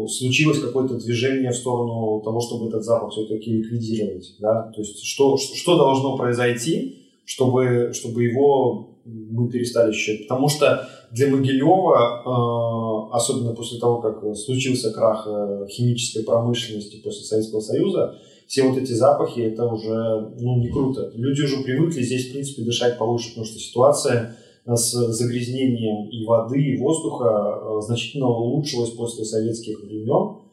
[0.09, 5.37] случилось какое-то движение в сторону того, чтобы этот запах все-таки ликвидировать, да, то есть что,
[5.37, 13.55] что должно произойти, чтобы, чтобы его мы перестали ощущать, потому что для Могилева, э, особенно
[13.55, 19.41] после того, как случился крах э, химической промышленности после Советского Союза, все вот эти запахи,
[19.41, 21.11] это уже ну, не круто.
[21.15, 24.37] Люди уже привыкли здесь, в принципе, дышать получше, потому что ситуация
[24.67, 30.46] с загрязнением и воды, и воздуха э, значительно улучшилось после советских времен.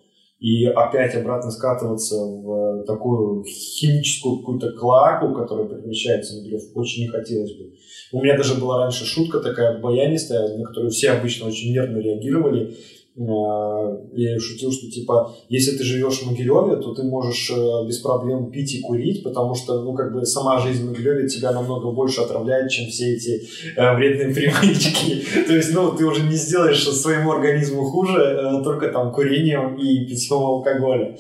[0.43, 7.07] И опять обратно скатываться в такую химическую какую-то клаку, которая превращается в гриф, очень не
[7.07, 7.71] хотелось бы.
[8.11, 12.75] У меня даже была раньше шутка такая баянистая, на которую все обычно очень нервно реагировали.
[13.15, 17.99] А, я шутил, что типа, если ты живешь в Могилеве, то ты можешь э, без
[17.99, 21.91] проблем пить и курить, потому что, ну, как бы сама жизнь в Могилеве тебя намного
[21.91, 23.43] больше отравляет, чем все эти
[23.77, 25.23] э, вредные привычки.
[25.47, 30.07] То есть, ну, ты уже не сделаешь своему организму хуже э, только там курением и
[30.07, 31.15] питьем алкоголя.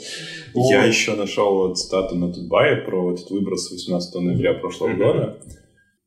[0.55, 5.37] Я еще нашел цитату на Тутбае про этот выброс 18 ноября прошлого года.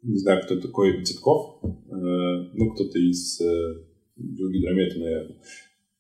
[0.03, 1.61] Не знаю, кто такой Титков.
[1.63, 3.41] Ну, кто-то из
[4.17, 5.37] гидромета, наверное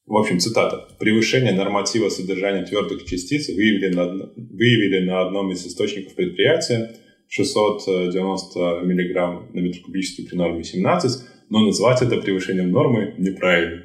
[0.07, 0.89] в общем, цитата.
[1.01, 6.97] «Превышение норматива содержания твердых частиц выявили на, выявили на одном из источников предприятия
[7.29, 13.83] 690 мг на метр кубический при норме 17, но назвать это превышением нормы неправильно.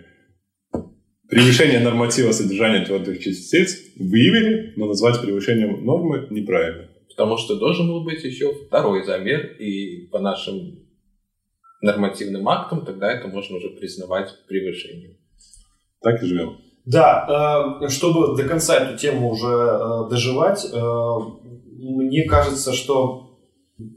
[1.28, 6.90] Превышение норматива содержания твердых частиц выявили, но назвать превышением нормы неправильно.
[7.10, 10.86] Потому что должен был быть еще второй замер, и по нашим
[11.82, 15.21] нормативным актам тогда это можно уже признавать превышением.
[16.02, 16.58] Так и живем.
[16.86, 20.80] Да, э, чтобы до конца эту тему уже э, доживать, э,
[21.78, 23.38] мне кажется, что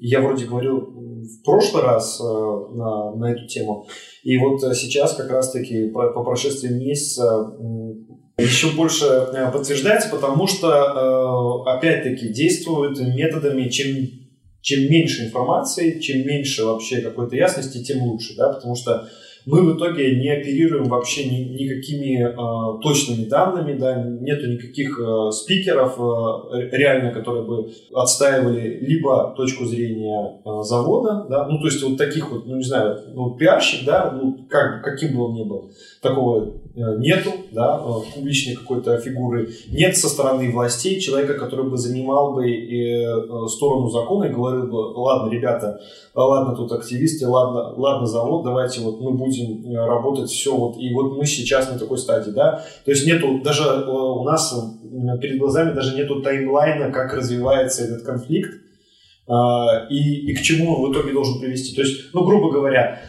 [0.01, 3.87] я вроде говорил в прошлый раз на, на эту тему,
[4.23, 7.55] и вот сейчас как раз-таки по прошествии месяца
[8.39, 14.25] еще больше подтверждается, потому что, опять-таки, действуют методами, чем
[14.63, 19.07] чем меньше информации, чем меньше вообще какой-то ясности, тем лучше, да, потому что
[19.47, 25.31] мы в итоге не оперируем вообще ни, никакими э, точными данными, да, нету никаких э,
[25.33, 31.83] спикеров э, реально, которые бы отстаивали либо точку зрения э, завода, да, ну то есть
[31.83, 35.45] вот таких вот, ну не знаю, ну пиарщик, да, ну как, каким бы он ни
[35.45, 35.71] был,
[36.01, 42.35] такого нету, да, э, публичной какой-то фигуры, нет со стороны властей человека, который бы занимал
[42.35, 45.81] бы э, сторону закона и говорил бы, ладно, ребята,
[46.15, 51.17] ладно, тут активисты, ладно, ладно, завод, давайте вот мы будем работать все вот, и вот
[51.17, 54.53] мы сейчас на такой стадии, да, то есть нету, даже у нас
[55.21, 58.51] перед глазами даже нету таймлайна, как развивается этот конфликт,
[59.91, 61.75] и, и к чему он в итоге должен привести.
[61.75, 63.01] То есть, ну, грубо говоря,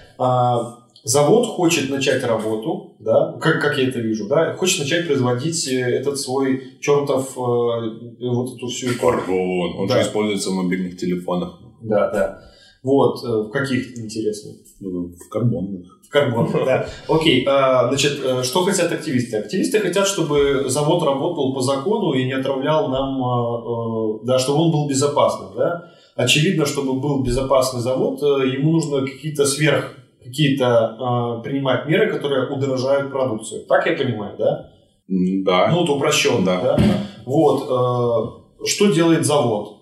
[1.06, 5.80] завод хочет начать работу, да, как, как я это вижу, да, хочет начать производить э,
[5.80, 9.00] этот свой чертов, э, вот эту всю...
[9.00, 10.02] Карбон, он да.
[10.02, 11.60] же используется в мобильных телефонах.
[11.82, 12.42] Да, да.
[12.82, 14.54] Вот, э, в каких, интересно?
[14.80, 16.00] Ну, в карбонных.
[16.08, 16.88] В карбонных, да.
[17.08, 19.38] Окей, а, значит, э, что хотят активисты?
[19.38, 24.88] Активисты хотят, чтобы завод работал по закону и не отравлял нам, да, чтобы он был
[24.88, 25.92] безопасным, да.
[26.16, 29.94] Очевидно, чтобы был безопасный завод, ему нужно какие-то сверх
[30.26, 33.66] какие-то э, принимать меры, которые удорожают продукцию.
[33.68, 34.72] Так я понимаю, да?
[35.08, 35.70] Да.
[35.72, 36.62] Ну, это упрощенно, да.
[36.62, 36.78] да?
[37.26, 38.42] Вот.
[38.62, 39.76] Э, что делает завод?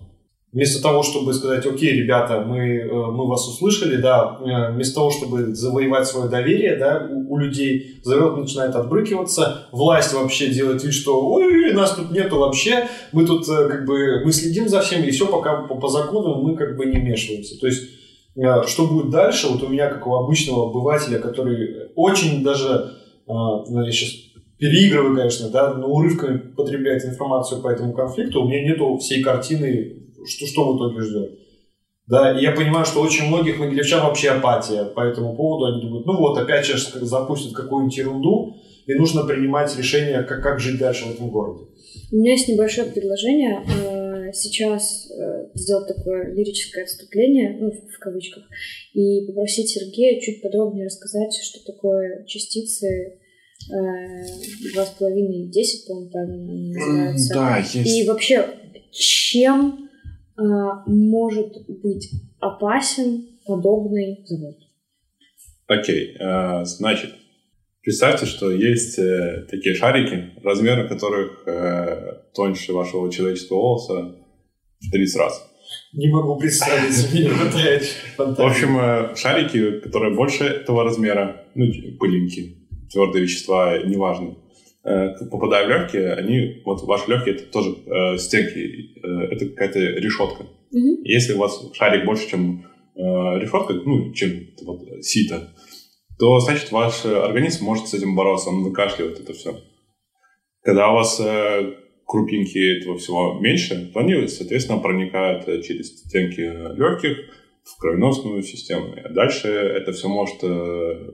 [0.54, 5.10] Вместо того, чтобы сказать, окей, ребята, мы, э, мы вас услышали, да, э, вместо того,
[5.10, 10.94] чтобы завоевать свое доверие да, у, у людей, завод начинает отбрыкиваться, власть вообще делает вид,
[10.94, 15.02] что ой, нас тут нету вообще, мы тут э, как бы, мы следим за всем,
[15.02, 17.58] и все пока по, по закону мы как бы не вмешиваемся.
[17.58, 17.82] То есть
[18.66, 22.92] что будет дальше, вот у меня, как у обычного обывателя, который очень даже,
[23.26, 24.10] э, ну, я сейчас
[24.58, 30.10] переигрываю, конечно, да, но урывками потребляет информацию по этому конфликту, у меня нету всей картины,
[30.26, 31.38] что, что в итоге ждет.
[32.06, 35.72] Да, и я понимаю, что очень многих могилевчан вообще апатия по этому поводу.
[35.72, 38.56] Они думают, ну вот, опять сейчас запустят какую-нибудь ерунду,
[38.86, 41.64] и нужно принимать решение, как, как жить дальше в этом городе.
[42.12, 44.03] У меня есть небольшое предложение э,
[44.34, 48.44] сейчас э, сделать такое лирическое отступление, ну, в кавычках,
[48.92, 53.16] и попросить Сергея чуть подробнее рассказать, что такое частицы э,
[54.72, 57.34] два с половиной и десять, по-моему, правильно называются.
[57.34, 57.96] Да, есть.
[57.96, 58.46] И вообще,
[58.90, 59.88] чем
[60.36, 62.10] может быть
[62.40, 64.56] опасен подобный завод?
[65.68, 66.64] Окей, okay.
[66.64, 67.10] значит,
[67.84, 74.16] Представьте, что есть э, такие шарики, размеры которых э, тоньше вашего человеческого волоса
[74.90, 75.50] 30 раз.
[75.92, 77.84] Не могу представить, мне не хватает
[78.16, 81.66] В общем, э, шарики, которые больше этого размера, ну,
[81.98, 84.36] пылинки, твердые вещества, неважно,
[84.84, 89.78] э, попадая в легкие, они, вот ваши легкие, это тоже э, стенки, э, это какая-то
[89.78, 90.44] решетка.
[90.44, 91.02] Mm-hmm.
[91.04, 92.66] Если у вас шарик больше, чем
[92.96, 94.30] э, решетка, ну, чем
[94.64, 95.54] вот, сито,
[96.18, 99.56] то, значит, ваш организм может с этим бороться, он выкашливает это все.
[100.62, 101.74] Когда у вас э,
[102.06, 106.40] крупинки этого всего меньше, то они, соответственно, проникают э, через стенки
[106.76, 107.16] легких
[107.64, 108.94] в кровеносную систему.
[109.02, 111.10] А дальше это все может э,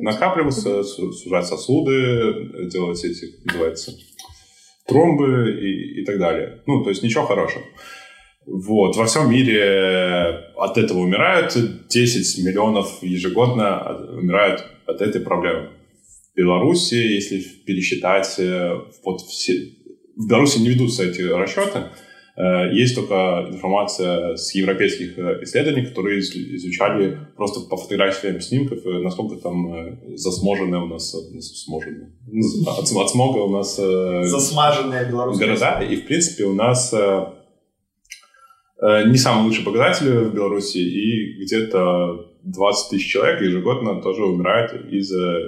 [0.00, 3.92] накапливаться, сужать сосуды, делать эти, называется,
[4.86, 6.62] тромбы и, и так далее.
[6.66, 7.64] Ну, то есть ничего хорошего.
[8.46, 8.96] Вот.
[8.96, 11.56] Во всем мире от этого умирают
[11.88, 15.70] 10 миллионов ежегодно умирают от этой проблемы.
[16.34, 19.52] Беларуси, если пересчитать, э, вот все...
[20.16, 21.90] в Беларуси не ведутся эти расчеты,
[22.36, 29.36] э, есть только информация с европейских э, исследований, которые изучали просто по фотографиям снимков, насколько
[29.36, 32.12] там засможенные у нас, засможенные,
[32.66, 36.94] от, от смога у нас засмаженные белорусские города, и в принципе у нас
[38.82, 45.38] не самые лучшие показатели в Беларуси, и где-то 20 тысяч человек ежегодно тоже умирают из-за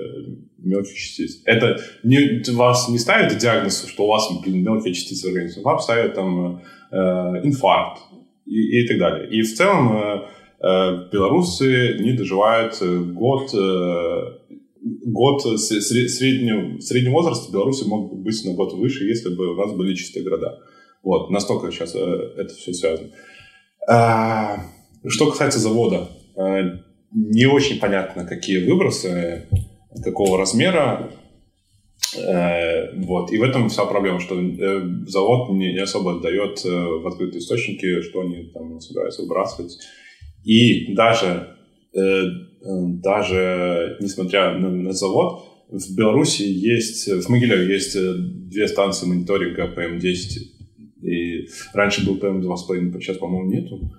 [0.64, 1.42] мелких частиц.
[1.44, 5.78] Это не, вас не ставит диагноз, что у вас блин, мелкие частицы в организме, вам
[5.78, 6.96] ставят там э,
[7.44, 8.02] инфаркт
[8.46, 9.28] и, и так далее.
[9.30, 10.22] И в целом э,
[10.60, 12.80] э, белорусы не доживают
[13.12, 14.44] год, э,
[15.06, 19.72] год среднего, средний возраст в Беларуси мог быть на год выше, если бы у нас
[19.72, 20.58] были чистые города.
[21.02, 23.10] Вот, настолько сейчас э, это все связано.
[23.86, 24.56] А,
[25.06, 26.78] что касается завода, э,
[27.12, 29.46] не очень понятно, какие выбросы,
[30.03, 31.11] какого размера.
[32.16, 33.32] Э, вот.
[33.32, 34.36] И в этом вся проблема, что
[35.07, 39.78] завод не, особо отдает в открытые источники, что они там собираются выбрасывать.
[40.45, 41.57] И даже,
[41.92, 47.97] даже несмотря на, на завод, в Беларуси есть, в Могилеве есть
[48.49, 53.90] две станции мониторинга ПМ-10 И раньше был PM2,5, сейчас, по-моему, нету.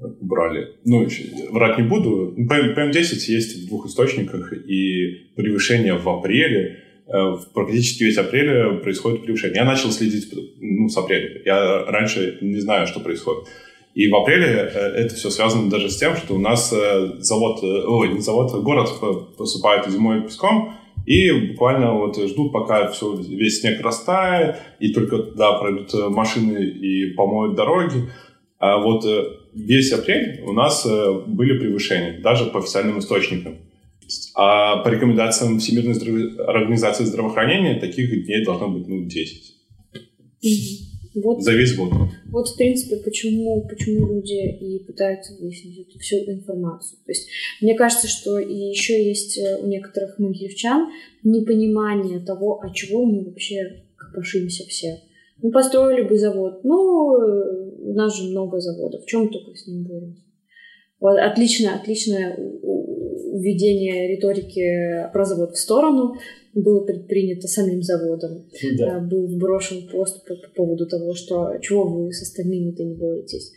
[0.00, 0.74] Убрали.
[0.84, 1.06] Ну,
[1.50, 2.34] врать не буду.
[2.36, 9.56] PM10 есть в двух источниках, и превышение в апреле Э, практически весь апрель происходит превышение.
[9.56, 10.30] Я начал следить
[10.60, 11.40] ну, с апреля.
[11.44, 13.44] Я раньше не знаю, что происходит.
[13.94, 17.62] И в апреле э, это все связано даже с тем, что у нас э, завод,
[17.62, 18.90] ой, не завод, а город
[19.38, 20.74] посыпает зимой песком,
[21.06, 27.14] и буквально вот ждут, пока все, весь снег растает, и только да, пройдут машины и
[27.14, 28.10] помоют дороги.
[28.58, 29.06] А вот
[29.54, 30.86] весь апрель у нас
[31.26, 33.58] были превышения, даже по официальным источникам.
[34.34, 36.44] А по рекомендациям Всемирной здраво...
[36.50, 39.54] организации здравоохранения таких дней должно быть ну, 10.
[41.14, 41.92] Вот, За весь год.
[42.26, 46.98] Вот, в принципе, почему, почему люди и пытаются выяснить эту всю информацию.
[47.04, 47.28] То есть,
[47.60, 50.90] мне кажется, что и еще есть э, у некоторых могилевчан
[51.24, 55.00] непонимание того, от чего мы вообще копошимся все.
[55.42, 56.60] Мы построили бы завод.
[56.64, 59.02] Ну, э, у нас же много заводов.
[59.02, 60.22] В чем только с ним боремся?
[61.00, 66.16] Вот, отлично, отличное введение риторики про завод в сторону
[66.54, 68.46] было предпринято самим заводом.
[68.78, 68.96] Да.
[68.96, 73.52] А, был брошен пост по, по поводу того, что чего вы с остальными-то не боретесь.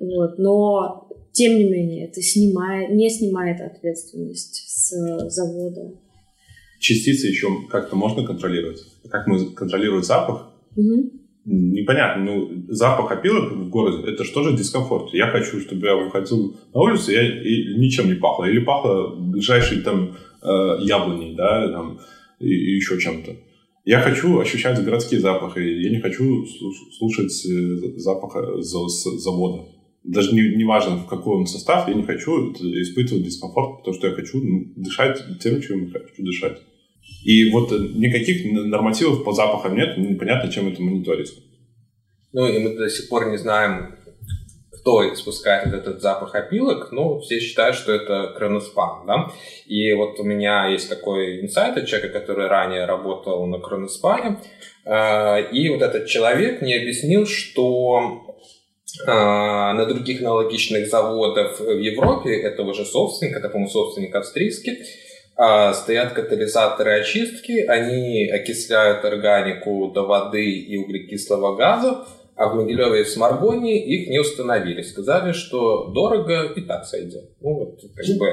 [0.00, 0.38] Вот.
[0.38, 5.92] Но, тем не менее, это снимает, не снимает ответственность с завода.
[6.80, 8.82] Частицы еще как-то можно контролировать?
[9.08, 10.50] Как мы контролируем запах?
[10.76, 15.12] Угу непонятно, ну, запах опилок в городе, это что же дискомфорт?
[15.14, 18.44] Я хочу, чтобы я выходил на улицу, я и ничем не пахло.
[18.44, 22.00] Или пахло ближайшей там э, яблоней, да, там,
[22.38, 23.36] и, и еще чем-то.
[23.84, 26.46] Я хочу ощущать городские запахи, я не хочу
[26.98, 29.68] слушать э, запах завода.
[30.04, 34.06] Даже не, не важно, в какой он состав, я не хочу испытывать дискомфорт, потому что
[34.06, 36.62] я хочу ну, дышать тем, чем я хочу дышать.
[37.24, 41.34] И вот никаких нормативов по запахам нет, непонятно, чем это мониторится.
[42.32, 43.96] Ну, и мы до сих пор не знаем,
[44.80, 49.30] кто испускает этот запах опилок, но все считают, что это кроноспан, да.
[49.66, 54.38] И вот у меня есть такой инсайт от человека, который ранее работал на кроноспане,
[54.86, 58.36] э, и вот этот человек мне объяснил, что
[59.06, 65.09] э, на других аналогичных заводах в Европе этого же собственника, это, по-моему, собственник австрийский, а,
[65.74, 72.04] стоят катализаторы очистки, они окисляют органику до воды и углекислого газа,
[72.36, 74.82] а в Могилеве и в Сморгоне их не установили.
[74.82, 77.30] Сказали, что дорого и так сойдет.
[77.40, 78.26] Ну, вот, как бы.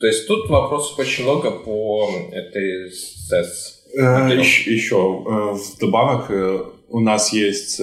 [0.00, 3.84] То есть тут вопросов очень много по этой СЭС.
[3.96, 6.58] Э, еще, еще э, вдобавок э,
[6.88, 7.80] у нас есть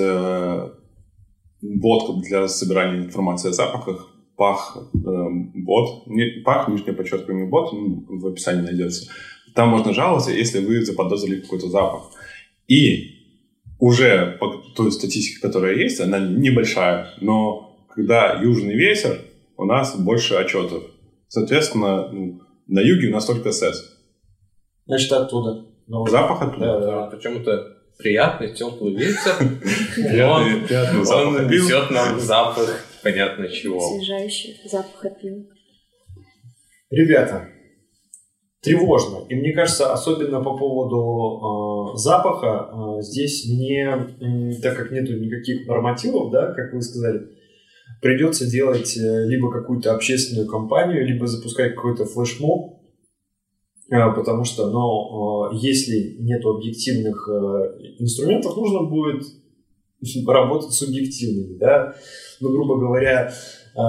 [1.61, 4.97] бот для собирания информации о запахах, пах э,
[5.53, 9.11] бот, не, пах, нижнее подчеркивание бот, ну, в описании найдется.
[9.53, 12.11] Там можно жаловаться, если вы заподозрили какой-то запах.
[12.67, 13.15] И
[13.79, 19.21] уже по той статистике, которая есть, она небольшая, но когда южный ветер,
[19.57, 20.83] у нас больше отчетов.
[21.27, 23.97] Соответственно, ну, на юге у нас только СЭС.
[24.85, 25.65] Значит, оттуда.
[25.87, 26.05] Но...
[26.07, 26.65] Запах оттуда.
[26.65, 27.07] Да, да.
[27.07, 29.35] Причем это приятный теплый ветер.
[31.15, 33.77] Он несет нам запах понятно чего.
[33.77, 35.47] Освежающий запах опилок.
[36.89, 37.47] Ребята,
[38.61, 39.25] тревожно.
[39.29, 45.13] И мне кажется, особенно по поводу э, запаха, э, здесь мне, э, так как нету
[45.13, 47.27] никаких нормативов, да, как вы сказали,
[48.01, 52.81] придется делать э, либо какую-то общественную кампанию, либо запускать какой-то флешмоб,
[53.91, 57.33] э, потому что, но э, если нет объективных э,
[57.99, 59.23] инструментов, нужно будет
[60.27, 61.95] работать субъективными, да,
[62.39, 63.31] ну, грубо говоря,
[63.75, 63.79] э,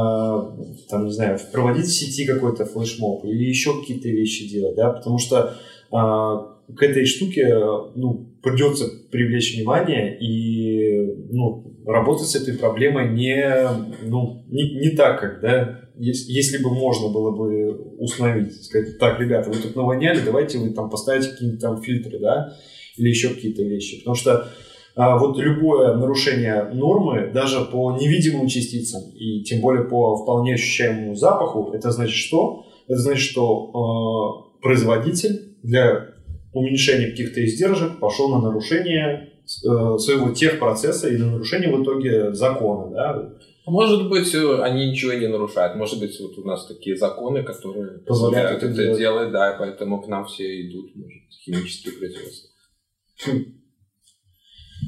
[0.89, 5.19] там, не знаю, проводить в сети какой-то флешмоб или еще какие-то вещи делать, да, потому
[5.19, 5.55] что
[5.93, 7.55] э, к этой штуке,
[7.95, 13.69] ну, придется привлечь внимание и, ну, работать с этой проблемой не,
[14.03, 19.19] ну, не, не так, как, да, если, если бы можно было бы установить, сказать, так,
[19.21, 22.57] ребята, вы тут навоняли, давайте вы там поставите какие-нибудь там фильтры, да,
[22.97, 24.49] или еще какие-то вещи, потому что а
[24.97, 31.73] вот любое нарушение нормы, даже по невидимым частицам, и тем более по вполне ощущаемому запаху,
[31.75, 32.65] это значит что?
[32.89, 36.15] Это значит, что э, производитель для
[36.55, 42.91] уменьшения каких-то издержек пошел на нарушение э, своего техпроцесса и на нарушение в итоге закона.
[42.91, 43.33] Да?
[43.67, 45.77] Может быть, э, они ничего не нарушают.
[45.77, 48.99] Может быть, вот у нас такие законы, которые позволяют это делать.
[48.99, 52.49] делать, да, и поэтому к нам все идут, может, химические производства.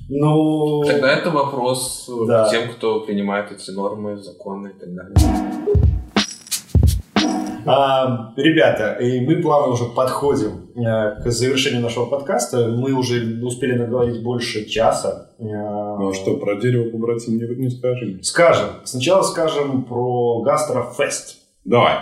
[0.08, 0.82] Ну...
[0.86, 2.48] Тогда это вопрос да.
[2.50, 5.14] тем, кто принимает эти нормы, законы и так далее.
[7.66, 12.68] А, ребята, и мы плавно уже подходим э, к завершению нашего подкаста.
[12.68, 15.32] Мы уже успели наговорить больше часа.
[15.38, 18.22] Э, Ну а что, про дерево побратим не, не скажем?
[18.22, 18.68] Скажем.
[18.84, 21.36] Сначала скажем про Гастрофест.
[21.66, 21.96] Давай.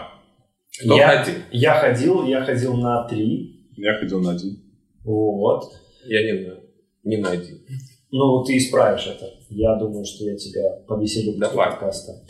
[0.81, 1.35] Кто я, ходил?
[1.51, 3.73] Я ходил, я ходил на три.
[3.77, 4.63] Я ходил на один.
[5.03, 5.65] Вот.
[6.05, 6.61] Я не знаю.
[7.03, 7.59] Не на один.
[8.11, 9.31] Ну, ты исправишь это.
[9.51, 11.71] Я думаю, что я тебя повеселю после Давай.
[11.71, 12.23] подкаста.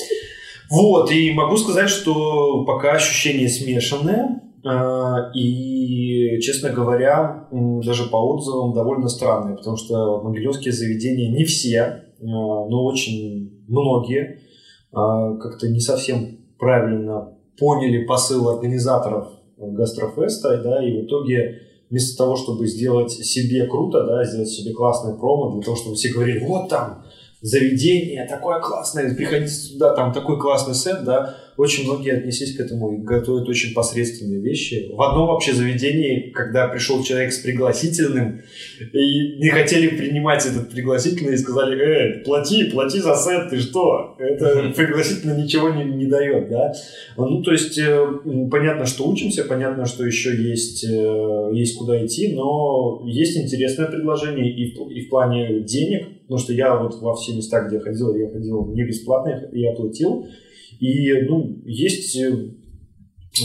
[0.70, 4.40] Вот, и могу сказать, что пока ощущения смешанные.
[4.64, 11.78] э, И, честно говоря, даже по отзывам довольно странные, потому что могилевские заведения не все,
[11.78, 14.40] э, но очень многие
[14.92, 19.28] э, как-то не совсем правильно поняли посыл организаторов
[19.58, 21.60] гастрофеста, да, и в итоге
[21.90, 26.12] вместо того, чтобы сделать себе круто, да, сделать себе классное промо, для того, чтобы все
[26.12, 27.04] говорили, вот там
[27.40, 32.92] заведение такое классное, приходите сюда, там такой классный сет, да, очень многие отнеслись к этому
[32.92, 34.90] и готовят очень посредственные вещи.
[34.92, 38.42] В одном вообще заведении, когда пришел человек с пригласительным,
[38.92, 44.16] и не хотели принимать этот пригласительный, и сказали, э, плати, плати за сет, ты что?
[44.18, 46.72] Это пригласительно ничего не, не дает, да?
[47.16, 48.06] Ну, то есть, э,
[48.50, 54.50] понятно, что учимся, понятно, что еще есть, э, есть куда идти, но есть интересное предложение
[54.50, 58.14] и в, и в плане денег, потому что я вот во все места, где ходил,
[58.14, 60.26] я ходил не бесплатно, я оплатил,
[60.80, 62.50] и, ну, есть, э,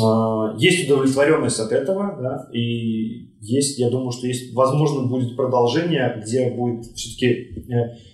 [0.01, 6.21] а, есть удовлетворенность от этого, да, и есть, я думаю, что есть, возможно, будет продолжение,
[6.21, 7.65] где будет все-таки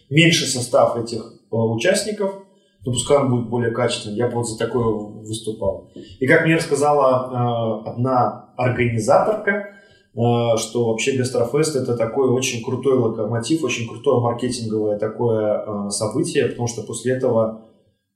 [0.09, 1.21] меньше состав этих
[1.51, 2.43] э, участников,
[2.85, 4.17] но пускай он будет более качественным.
[4.17, 5.91] Я бы вот за такое выступал.
[6.19, 12.97] И как мне рассказала э, одна организаторка, э, что вообще Гастрофест это такой очень крутой
[12.97, 17.66] локомотив, очень крутое маркетинговое такое э, событие, потому что после этого э,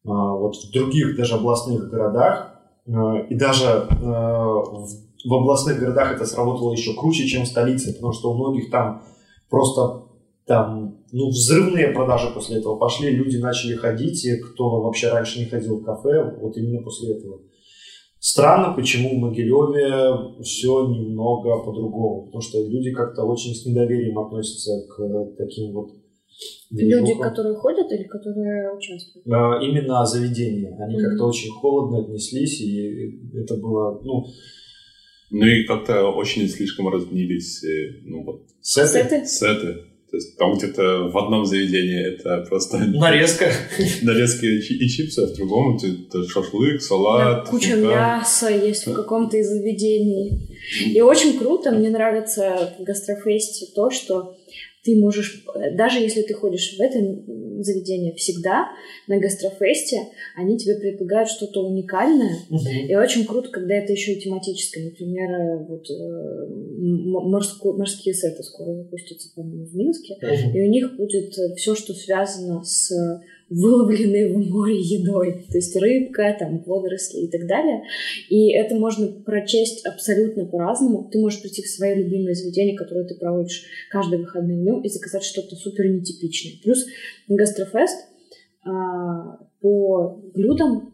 [0.03, 2.91] вот в других даже областных городах э,
[3.29, 4.87] и даже в,
[5.25, 9.03] в областных городах это сработало еще круче, чем в столице, потому что у многих там
[9.49, 10.03] просто
[10.45, 15.45] там, ну, взрывные продажи после этого пошли, люди начали ходить, и кто вообще раньше не
[15.45, 17.39] ходил в кафе, вот именно после этого.
[18.19, 24.85] Странно, почему в Могилеве все немного по-другому, потому что люди как-то очень с недоверием относятся
[24.89, 25.91] к таким вот
[26.71, 29.27] Люди, которые ходят или которые участвуют?
[29.27, 30.75] А, Именно заведения.
[30.79, 31.03] Они Мгм.
[31.09, 34.25] как-то очень холодно отнеслись, и это было, ну,
[35.31, 38.87] Ну и как-то очень слишком разнились э, ну, вот, сеты.
[38.91, 39.25] Сеты?
[39.25, 39.73] сеты.
[40.11, 43.45] То есть там где-то в одном заведении это просто Нарезка.
[44.01, 47.47] нарезки и чи- и чипсы, а в другом это шашлык, салат.
[47.47, 50.49] Куча мяса есть в каком-то из заведений.
[50.93, 54.35] И очень круто, мне нравится в гастрофесте то, что
[54.83, 56.99] ты можешь, э, даже если ты ходишь в это
[57.61, 58.69] м, заведение всегда,
[59.07, 62.37] на гастрофесте они тебе предлагают что-то уникальное.
[62.87, 64.85] И очень круто, когда это еще и тематическое.
[64.85, 66.47] Например, э, вот, э,
[67.29, 70.15] морско- морские сеты скоро запустятся, по-моему, в Минске.
[70.55, 72.91] И у них будет все, что связано с
[73.49, 75.45] выловленной в море едой.
[75.51, 77.83] То есть рыбка, там, водоросли и так далее.
[78.29, 81.09] И это можно прочесть абсолютно по-разному.
[81.11, 85.23] Ты можешь прийти в свое любимое заведение, которое ты проводишь каждый выходный днем, и заказать
[85.23, 86.53] что-то супер нетипичное.
[86.63, 86.85] Плюс
[87.51, 88.07] гастрофест
[89.61, 90.93] по блюдам,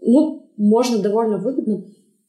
[0.00, 1.84] ну, можно довольно выгодно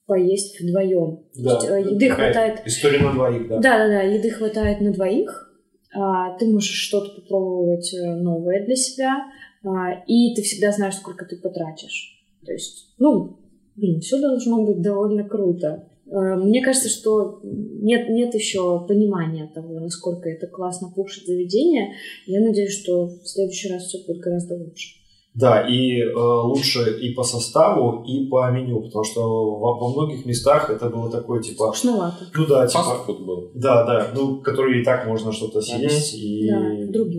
[0.05, 1.23] поесть вдвоем.
[1.35, 1.59] Да.
[1.59, 3.59] То есть, э, еды хватает История на двоих, да.
[3.59, 5.53] да, да, да, еды хватает на двоих.
[5.95, 9.25] А, ты можешь что-то попробовать э, новое для себя,
[9.63, 12.23] а, и ты всегда знаешь, сколько ты потратишь.
[12.45, 13.39] То есть, ну,
[13.75, 15.88] блин, все должно быть довольно круто.
[16.11, 21.93] А, Мне кажется, что нет, нет еще понимания того, насколько это классно пушит заведение.
[22.25, 24.99] Я надеюсь, что в следующий раз все будет гораздо лучше.
[25.35, 29.21] Да, и э, лучше и по составу, и по меню, потому что
[29.59, 32.25] во, во многих местах это было такое, типа, Скучновато.
[32.35, 33.51] ну да, типа, Фастфуд был.
[33.53, 36.49] да, да, ну, который и так можно что-то съесть, и...
[36.49, 37.18] Да, в других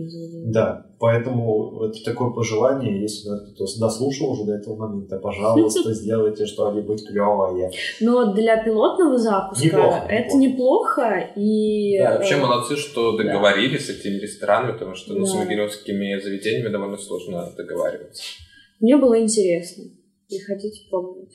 [0.51, 7.07] Да, поэтому это такое пожелание, если кто-то дослушал уже до этого момента, пожалуйста, сделайте что-нибудь
[7.07, 7.71] клевое.
[7.99, 11.01] Но для пилотного запуска Неплохо, это неплохо.
[11.01, 11.31] неплохо.
[11.35, 13.23] И, Да, вообще э, молодцы, что да.
[13.23, 15.39] договорились с этими ресторанами, потому что ну, с Да.
[15.39, 18.23] могилевскими заведениями довольно сложно договариваться.
[18.79, 19.83] Мне было интересно.
[20.27, 21.33] Приходите пробовать.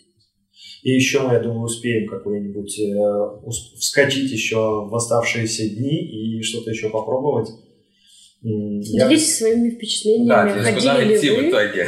[0.83, 3.49] И еще мы, я думаю, успеем какой-нибудь э,
[3.79, 7.49] вскочить еще в оставшиеся дни и что-то еще попробовать.
[8.43, 10.29] Я- Делитесь своими впечатлениями.
[10.29, 11.49] Да, то есть куда Ходили ли идти в вы?
[11.51, 11.87] итоге?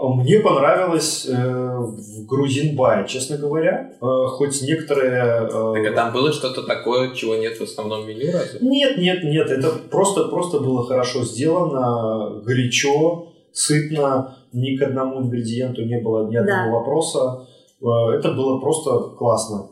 [0.00, 3.90] Мне понравилось э, в Грузинбай, честно говоря.
[4.00, 5.48] Э, хоть некоторые...
[5.48, 8.60] э, Так а там было что-то такое, чего нет в основном меню разве?
[8.60, 15.84] Нет, нет, нет, это просто, просто было хорошо сделано, горячо, сытно, ни к одному ингредиенту
[15.84, 16.70] не было ни одного Да.
[16.78, 17.46] вопроса.
[17.82, 19.66] Э, это было просто классно.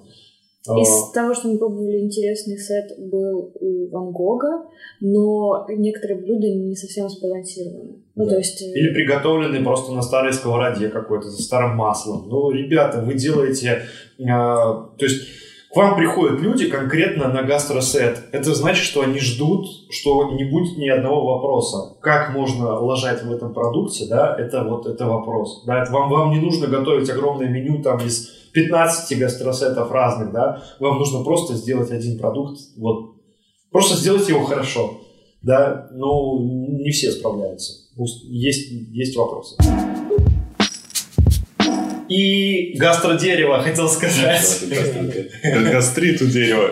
[0.75, 4.67] Из того, что мы пробовали, интересный сет был у Ван Гога,
[5.01, 7.97] но некоторые блюда не совсем сбалансированы.
[8.15, 8.31] Ну, Да.
[8.33, 8.63] то есть...
[8.63, 12.29] э, Или приготовленный просто на старой сковороде какой-то, за старым маслом.
[12.29, 13.83] Ну, ребята, вы делаете...
[14.19, 15.23] э, то есть
[15.73, 18.21] к вам приходят люди конкретно на гастросет.
[18.33, 21.97] Это значит, что они ждут, что не будет ни одного вопроса.
[22.01, 25.65] Как можно ложать в этом продукте, да, это вот это вопрос.
[25.67, 30.63] Да, это вам, вам не нужно готовить огромное меню там из 15 гастросетов разных, да.
[30.81, 33.17] Вам нужно просто сделать один продукт, вот,
[33.71, 35.03] просто сделать его хорошо.
[35.43, 36.39] Да, ну,
[36.83, 37.75] не все справляются.
[38.25, 39.57] Есть, есть вопросы.
[42.09, 44.65] И гастродерево, хотел сказать.
[45.71, 46.71] Гастрит у дерева.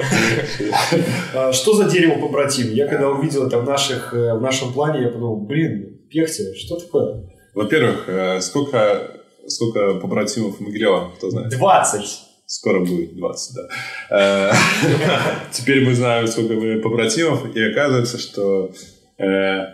[1.35, 2.73] А, Что за дерево побратим?
[2.73, 6.77] Я когда увидел это в, наших, э, в нашем плане, я подумал, блин, пехте, что
[6.77, 7.25] такое?
[7.53, 11.51] Во-первых, э, сколько, сколько побратимов у Могилева, кто знает?
[11.51, 12.03] 20.
[12.47, 14.51] Скоро будет 20, да.
[14.51, 14.53] Э,
[15.53, 18.73] Теперь мы знаем, сколько мы побратимов, и оказывается, что
[19.19, 19.65] э,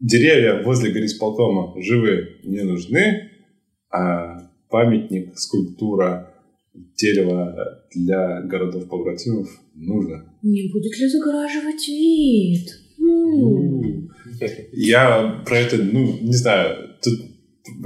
[0.00, 3.30] деревья возле горисполкома живые не нужны,
[3.90, 6.34] а памятник, скульптура,
[6.96, 10.24] дерево для городов-побратимов нужно.
[10.42, 12.68] Не будет ли загораживать вид?
[13.00, 14.10] М.
[14.72, 17.25] Я про это, ну, не знаю, тут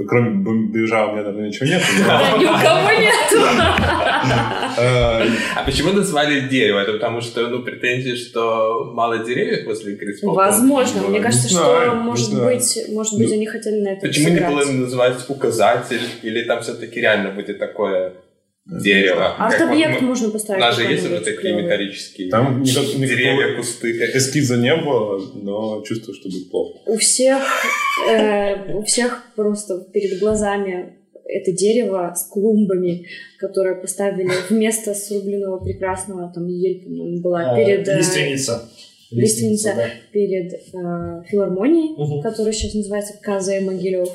[0.07, 1.81] кроме бомбежа у меня, наверное, ничего нет.
[2.05, 3.13] Да, ни у кого нет.
[4.77, 6.79] э, А почему назвали дерево?
[6.79, 10.45] Это потому что, ну, претензии, что мало деревьев возле Грисполкома?
[10.45, 11.01] Возможно.
[11.01, 14.29] Ну, Мне не кажется, что, может быть, может быть, Ну, они хотели на это Почему
[14.29, 16.01] не было называть указатель?
[16.23, 18.13] Или там все-таки реально будет такое
[18.71, 19.35] дерево?
[19.37, 20.61] Как Арт-объект вот мы- можно У поставить.
[20.61, 21.63] нас же есть уже такие клёвый.
[21.63, 23.91] металлические Там никак- деревья, кусты.
[24.15, 26.79] эскиза не было, но чувствую, что будет плохо.
[26.85, 27.41] У всех,
[28.09, 30.93] э, у всех просто перед глазами
[31.25, 33.05] это дерево с клумбами,
[33.39, 38.69] которое поставили вместо срубленного прекрасного, там ель, по-моему, была, А, перед, э, Лиственница.
[39.11, 39.73] лиственница.
[39.75, 39.85] да.
[40.13, 42.21] перед э, филармонией, Мгм.
[42.21, 44.09] которая сейчас называется КЗ Могилев.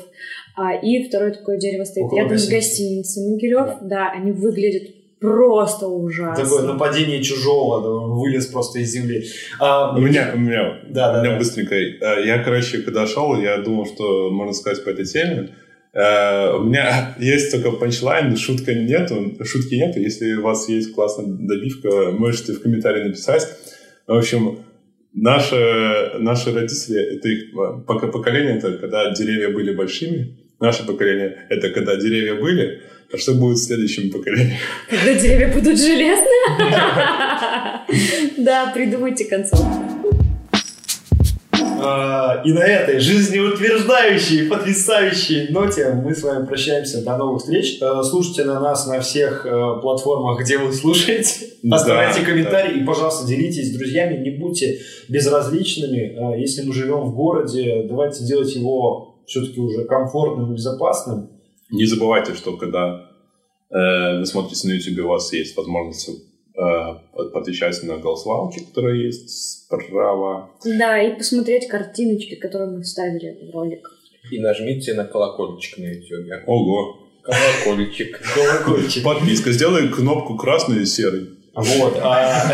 [0.57, 3.77] А, и второе такое дерево стоит Около рядом с гостиницей Могилев.
[3.81, 4.11] Да.
[4.11, 4.89] они выглядят
[5.19, 6.43] просто ужасно.
[6.43, 9.23] Такое нападение чужого, да, он вылез просто из земли.
[9.59, 11.37] А, У меня, у меня, Да, да, у меня да.
[11.39, 11.75] быстренько.
[11.75, 15.49] Э, Я, короче, когда шел, я думал, что можно сказать по этой теме.
[15.93, 19.15] Э, У меня есть только панчлайн, шутка нету,
[19.45, 19.99] шутки нету.
[19.99, 23.47] Если у вас есть классная добивка, можете в комментарии написать.
[24.07, 24.59] В общем,
[25.13, 27.53] наши, наши родители, это их
[27.85, 30.37] пока- поколение, это когда деревья были большими.
[30.59, 32.81] Наше поколение, это когда деревья были.
[33.13, 34.57] А что будет в следующем поколении?
[34.89, 36.27] Когда деревья будут железные?
[38.37, 39.67] Да, придумайте концовку.
[41.79, 47.03] А, И на этой жизнеутверждающей, потрясающей ноте мы с вами прощаемся.
[47.03, 47.77] До новых встреч.
[47.81, 49.49] Э, Слушайте на нас на всех э,
[49.81, 51.47] платформах, где вы слушаете.
[51.63, 52.25] Да, Оставляйте да.
[52.25, 54.17] комментарии и, пожалуйста, делитесь с друзьями.
[54.23, 56.35] Не будьте безразличными.
[56.35, 61.29] Э, Если мы живем в городе, давайте делать его все-таки уже комфортным и безопасным.
[61.69, 63.11] Не забывайте, что когда
[63.69, 69.65] э, вы смотрите на YouTube, у вас есть возможность э, подвечать на голосовалки, которые есть
[69.65, 70.49] справа.
[70.63, 73.87] Да, и посмотреть картиночки, которые мы вставили в ролик.
[74.31, 76.27] И нажмите на колокольчик на YouTube.
[76.47, 76.99] Ого.
[77.21, 78.21] Колокольчик.
[78.33, 79.03] Колокольчик.
[79.03, 79.51] Подписка.
[79.51, 81.36] Сделай кнопку красную и серой.
[81.57, 81.97] Вот.
[82.03, 82.51] а-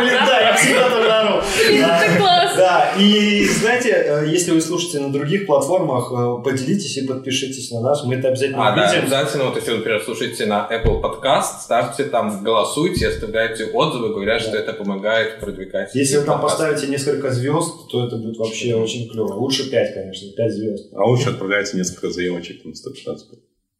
[0.00, 1.42] Блин, да, я всегда так ору.
[1.70, 2.52] Это класс!
[2.54, 7.80] Да, и знаете, э, если вы слушаете на других платформах, э, поделитесь и подпишитесь на
[7.80, 11.62] нас, мы это обязательно А, да, обязательно, вот если вы, например, слушаете на Apple Podcast,
[11.62, 15.94] ставьте там, голосуйте, оставляйте отзывы, говорят, что это помогает продвигать.
[15.94, 19.32] Если вы там поставите несколько звезд, то это будет вообще очень клево.
[19.34, 20.90] Лучше 5, конечно, 5 звезд.
[20.94, 23.28] А лучше отправляйте несколько заявочек на 115.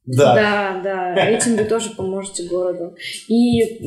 [0.04, 0.34] Да.
[0.34, 2.96] Да, да, этим вы тоже поможете городу.
[3.28, 3.78] И э,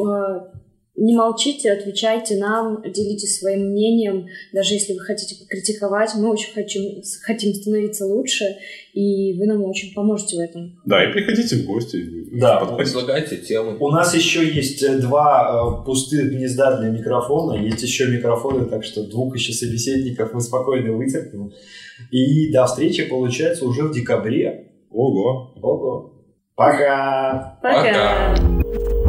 [0.98, 6.12] не молчите, отвечайте нам, делитесь своим мнением, даже если вы хотите покритиковать.
[6.16, 8.46] Мы очень хотим, хотим становиться лучше,
[8.94, 10.80] и вы нам очень поможете в этом.
[10.86, 12.02] Да, и приходите в гости.
[12.40, 12.64] Да.
[12.78, 13.78] Предлагайте темы.
[13.78, 18.86] У нас еще есть э, два э, пустых гнезда для микрофона, есть еще микрофоны, так
[18.86, 21.52] что двух еще собеседников мы спокойно вытерпим.
[22.12, 24.72] И до встречи, получается, уже в декабре.
[24.98, 25.52] Ого.
[25.62, 26.12] Ого.
[26.56, 27.60] Пока!
[27.62, 28.34] Пока!
[28.34, 29.05] Пока.